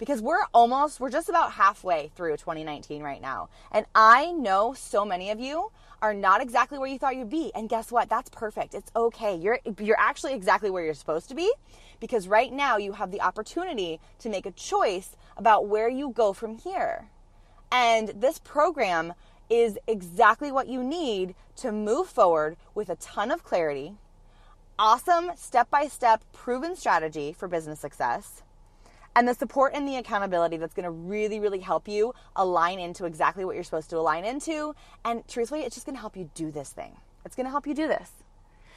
Because 0.00 0.22
we're 0.22 0.46
almost, 0.54 0.98
we're 0.98 1.10
just 1.10 1.28
about 1.28 1.52
halfway 1.52 2.10
through 2.16 2.38
2019 2.38 3.02
right 3.02 3.20
now. 3.20 3.50
And 3.70 3.84
I 3.94 4.32
know 4.32 4.72
so 4.72 5.04
many 5.04 5.30
of 5.30 5.38
you 5.38 5.70
are 6.00 6.14
not 6.14 6.40
exactly 6.40 6.78
where 6.78 6.88
you 6.88 6.98
thought 6.98 7.16
you'd 7.16 7.28
be. 7.28 7.52
And 7.54 7.68
guess 7.68 7.92
what? 7.92 8.08
That's 8.08 8.30
perfect. 8.30 8.74
It's 8.74 8.90
okay. 8.96 9.36
You're, 9.36 9.60
you're 9.78 10.00
actually 10.00 10.32
exactly 10.32 10.70
where 10.70 10.82
you're 10.82 10.94
supposed 10.94 11.28
to 11.28 11.34
be 11.34 11.52
because 12.00 12.26
right 12.26 12.50
now 12.50 12.78
you 12.78 12.94
have 12.94 13.10
the 13.10 13.20
opportunity 13.20 14.00
to 14.20 14.30
make 14.30 14.46
a 14.46 14.52
choice 14.52 15.16
about 15.36 15.68
where 15.68 15.90
you 15.90 16.08
go 16.08 16.32
from 16.32 16.56
here. 16.56 17.10
And 17.70 18.08
this 18.08 18.38
program 18.38 19.12
is 19.50 19.78
exactly 19.86 20.50
what 20.50 20.66
you 20.66 20.82
need 20.82 21.34
to 21.56 21.70
move 21.70 22.08
forward 22.08 22.56
with 22.74 22.88
a 22.88 22.96
ton 22.96 23.30
of 23.30 23.44
clarity 23.44 23.92
awesome 24.80 25.30
step 25.36 25.68
by 25.68 25.86
step 25.86 26.24
proven 26.32 26.74
strategy 26.74 27.34
for 27.34 27.46
business 27.46 27.78
success, 27.78 28.42
and 29.16 29.26
the 29.26 29.34
support 29.34 29.72
and 29.74 29.86
the 29.86 29.96
accountability 29.96 30.56
that's 30.56 30.74
to 30.84 30.90
really, 30.90 31.40
really 31.40 31.60
help 31.60 31.88
you 31.88 32.14
align 32.36 32.78
into 32.78 33.04
exactly 33.04 33.44
what 33.44 33.54
you're 33.54 33.64
supposed 33.64 33.90
to 33.90 33.98
align 33.98 34.24
into. 34.24 34.74
And 35.04 35.26
truthfully, 35.28 35.62
it's 35.62 35.74
just 35.74 35.86
to 35.96 36.00
help 36.00 36.16
you 36.16 36.30
do 36.34 36.50
this 36.50 36.70
thing. 36.70 36.96
It's 37.24 37.36
to 37.46 37.50
help 37.50 37.66
you 37.66 37.74
do 37.74 37.88
this. 37.88 38.10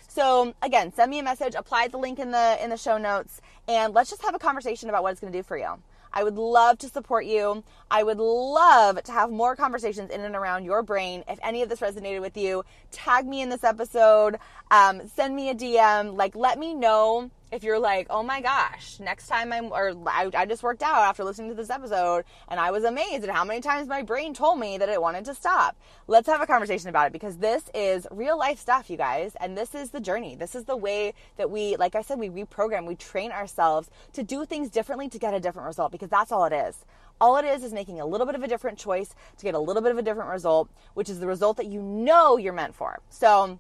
So 0.08 0.54
again, 0.62 0.94
send 0.94 1.10
me 1.10 1.20
a 1.20 1.24
message, 1.24 1.56
apply 1.56 1.88
the 1.88 1.98
link 1.98 2.20
in 2.20 2.32
the 2.32 2.58
in 2.64 2.70
the 2.70 2.78
show 2.78 2.98
notes, 2.98 3.42
and 3.68 3.94
let's 3.94 4.10
just 4.10 4.22
have 4.22 4.36
a 4.36 4.40
conversation 4.40 4.90
about 4.90 5.02
what 5.02 5.12
it's 5.12 5.22
to 5.22 5.32
do 5.32 5.44
for 5.44 5.58
you. 5.58 5.80
I 6.14 6.24
would 6.24 6.38
love 6.38 6.78
to 6.80 6.90
support 6.90 7.26
you. 7.26 7.64
I 7.90 8.04
would 8.04 8.20
love 8.20 9.02
to 9.02 9.12
have 9.12 9.32
more 9.32 9.56
conversations 9.56 10.12
in 10.12 10.22
and 10.22 10.36
around 10.36 10.64
your 10.64 10.84
brain. 10.84 11.24
If 11.28 11.40
any 11.42 11.64
of 11.64 11.70
this 11.70 11.80
resonated 11.80 12.22
with 12.22 12.38
you, 12.38 12.64
tag 12.92 13.26
me 13.26 13.42
in 13.42 13.50
this 13.50 13.64
episode, 13.64 14.38
um, 14.70 15.08
send 15.08 15.36
me 15.36 15.50
a 15.50 15.56
DM. 15.56 16.16
Like, 16.16 16.36
let 16.36 16.60
me 16.60 16.76
know 16.76 17.32
if 17.54 17.64
you're 17.64 17.80
like, 17.80 18.08
oh 18.10 18.24
my 18.24 18.42
gosh, 18.42 19.00
next 19.00 19.28
time 19.28 19.54
I'm, 19.54 19.72
or 19.72 19.94
I, 20.08 20.28
I, 20.34 20.46
just 20.48 20.64
worked 20.64 20.82
out 20.82 21.04
after 21.04 21.24
listening 21.24 21.50
to 21.50 21.56
this 21.56 21.70
episode 21.70 22.26
and 22.48 22.60
I 22.60 22.72
was 22.72 22.84
amazed 22.84 23.24
at 23.24 23.30
how 23.30 23.44
many 23.44 23.62
times 23.62 23.88
my 23.88 24.02
brain 24.02 24.34
told 24.34 24.60
me 24.60 24.80
that 24.80 24.90
it 24.90 25.00
wanted 25.00 25.26
to 25.26 25.36
stop. 25.36 25.78
Let's 26.08 26.28
have 26.28 26.42
a 26.42 26.48
conversation 26.48 26.90
about 26.90 27.06
it 27.06 27.14
because 27.14 27.38
this 27.38 27.66
is 27.76 28.08
real 28.10 28.40
life 28.40 28.58
stuff, 28.58 28.90
you 28.90 28.98
guys. 28.98 29.36
And 29.40 29.56
this 29.56 29.76
is 29.76 29.92
the 29.92 30.00
journey. 30.00 30.36
This 30.36 30.56
is 30.56 30.64
the 30.64 30.76
way 30.76 31.14
that 31.38 31.52
we, 31.52 31.76
like 31.76 31.94
I 31.94 32.02
said, 32.02 32.18
we 32.18 32.30
reprogram, 32.30 32.88
we 32.88 32.96
train 32.96 33.32
ourselves 33.32 33.88
to 34.14 34.24
do 34.24 34.46
things 34.46 34.72
differently 34.72 35.08
to 35.10 35.20
get 35.20 35.36
a 35.36 35.40
different 35.40 35.68
result 35.68 35.92
because 35.92 36.10
that's 36.10 36.32
all 36.32 36.46
it 36.46 36.54
is. 36.54 36.84
All 37.22 37.38
it 37.38 37.46
is 37.46 37.64
is 37.64 37.72
making 37.72 38.00
a 38.00 38.06
little 38.06 38.26
bit 38.26 38.34
of 38.36 38.42
a 38.42 38.48
different 38.48 38.80
choice 38.80 39.14
to 39.38 39.46
get 39.46 39.54
a 39.54 39.60
little 39.60 39.84
bit 39.84 39.92
of 39.92 40.00
a 40.00 40.02
different 40.02 40.32
result, 40.32 40.70
which 40.96 41.08
is 41.08 41.20
the 41.20 41.28
result 41.28 41.58
that 41.58 41.68
you 41.68 41.84
know 41.84 42.38
you're 42.38 42.52
meant 42.52 42.74
for. 42.74 43.00
So, 43.12 43.60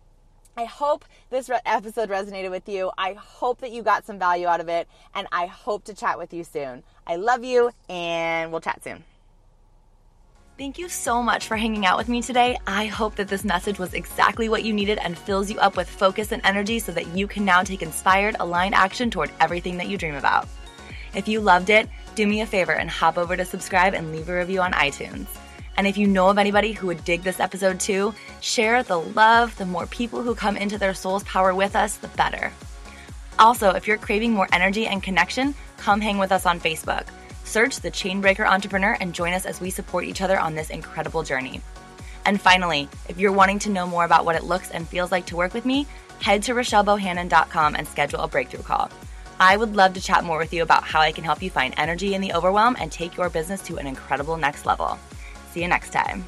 I 0.55 0.65
hope 0.65 1.05
this 1.31 1.49
re- 1.49 1.59
episode 1.65 2.09
resonated 2.09 2.51
with 2.51 2.69
you. 2.69 2.91
I 2.97 3.13
hope 3.13 3.61
that 3.61 3.71
you 3.71 3.81
got 3.81 4.05
some 4.05 4.19
value 4.19 4.45
out 4.45 4.59
of 4.59 4.69
it, 4.69 4.87
and 5.15 5.27
I 5.31 5.47
hope 5.47 5.83
to 5.85 5.95
chat 5.95 6.19
with 6.19 6.33
you 6.33 6.43
soon. 6.43 6.83
I 7.07 7.15
love 7.15 7.43
you, 7.43 7.71
and 7.89 8.51
we'll 8.51 8.61
chat 8.61 8.83
soon. 8.83 9.03
Thank 10.55 10.77
you 10.77 10.87
so 10.87 11.23
much 11.23 11.47
for 11.47 11.57
hanging 11.57 11.87
out 11.87 11.97
with 11.97 12.07
me 12.07 12.21
today. 12.21 12.59
I 12.67 12.85
hope 12.85 13.15
that 13.15 13.27
this 13.27 13.43
message 13.43 13.79
was 13.79 13.95
exactly 13.95 14.47
what 14.47 14.63
you 14.63 14.71
needed 14.71 14.99
and 14.99 15.17
fills 15.17 15.49
you 15.49 15.57
up 15.57 15.75
with 15.75 15.89
focus 15.89 16.31
and 16.31 16.43
energy 16.45 16.77
so 16.77 16.91
that 16.91 17.07
you 17.07 17.25
can 17.25 17.43
now 17.43 17.63
take 17.63 17.81
inspired, 17.81 18.35
aligned 18.39 18.75
action 18.75 19.09
toward 19.09 19.31
everything 19.39 19.77
that 19.77 19.89
you 19.89 19.97
dream 19.97 20.13
about. 20.13 20.47
If 21.15 21.27
you 21.27 21.41
loved 21.41 21.71
it, 21.71 21.89
do 22.13 22.27
me 22.27 22.41
a 22.41 22.45
favor 22.45 22.73
and 22.73 22.87
hop 22.87 23.17
over 23.17 23.35
to 23.35 23.43
subscribe 23.43 23.95
and 23.95 24.11
leave 24.11 24.29
a 24.29 24.37
review 24.37 24.61
on 24.61 24.73
iTunes. 24.73 25.25
And 25.77 25.87
if 25.87 25.97
you 25.97 26.07
know 26.07 26.29
of 26.29 26.37
anybody 26.37 26.71
who 26.71 26.87
would 26.87 27.03
dig 27.03 27.23
this 27.23 27.39
episode 27.39 27.79
too, 27.79 28.13
share 28.41 28.83
the 28.83 28.99
love. 28.99 29.57
The 29.57 29.65
more 29.65 29.87
people 29.87 30.21
who 30.21 30.35
come 30.35 30.57
into 30.57 30.77
their 30.77 30.93
soul's 30.93 31.23
power 31.23 31.53
with 31.53 31.75
us, 31.75 31.97
the 31.97 32.07
better. 32.09 32.51
Also, 33.39 33.71
if 33.71 33.87
you're 33.87 33.97
craving 33.97 34.31
more 34.31 34.47
energy 34.51 34.85
and 34.85 35.01
connection, 35.01 35.55
come 35.77 35.99
hang 35.99 36.17
with 36.17 36.31
us 36.31 36.45
on 36.45 36.59
Facebook. 36.59 37.07
Search 37.43 37.79
the 37.79 37.91
Chainbreaker 37.91 38.47
Entrepreneur 38.47 38.95
and 38.99 39.13
join 39.13 39.33
us 39.33 39.45
as 39.45 39.59
we 39.59 39.69
support 39.69 40.05
each 40.05 40.21
other 40.21 40.39
on 40.39 40.55
this 40.55 40.69
incredible 40.69 41.23
journey. 41.23 41.61
And 42.25 42.39
finally, 42.39 42.87
if 43.09 43.19
you're 43.19 43.31
wanting 43.31 43.59
to 43.59 43.69
know 43.69 43.85
more 43.85 44.05
about 44.05 44.25
what 44.25 44.35
it 44.35 44.43
looks 44.43 44.71
and 44.71 44.87
feels 44.87 45.11
like 45.11 45.25
to 45.27 45.35
work 45.35 45.53
with 45.53 45.65
me, 45.65 45.85
head 46.21 46.43
to 46.43 46.53
RochelleBohannon.com 46.53 47.75
and 47.75 47.87
schedule 47.87 48.21
a 48.21 48.27
breakthrough 48.27 48.63
call. 48.63 48.89
I 49.39 49.57
would 49.57 49.75
love 49.75 49.93
to 49.95 50.01
chat 50.01 50.23
more 50.23 50.37
with 50.37 50.53
you 50.53 50.63
about 50.63 50.83
how 50.83 51.01
I 51.01 51.11
can 51.11 51.23
help 51.23 51.41
you 51.41 51.49
find 51.49 51.73
energy 51.75 52.13
in 52.13 52.21
the 52.21 52.33
overwhelm 52.33 52.77
and 52.79 52.91
take 52.91 53.17
your 53.17 53.29
business 53.29 53.61
to 53.63 53.77
an 53.77 53.87
incredible 53.87 54.37
next 54.37 54.65
level. 54.65 54.97
See 55.53 55.61
you 55.61 55.67
next 55.67 55.91
time. 55.91 56.25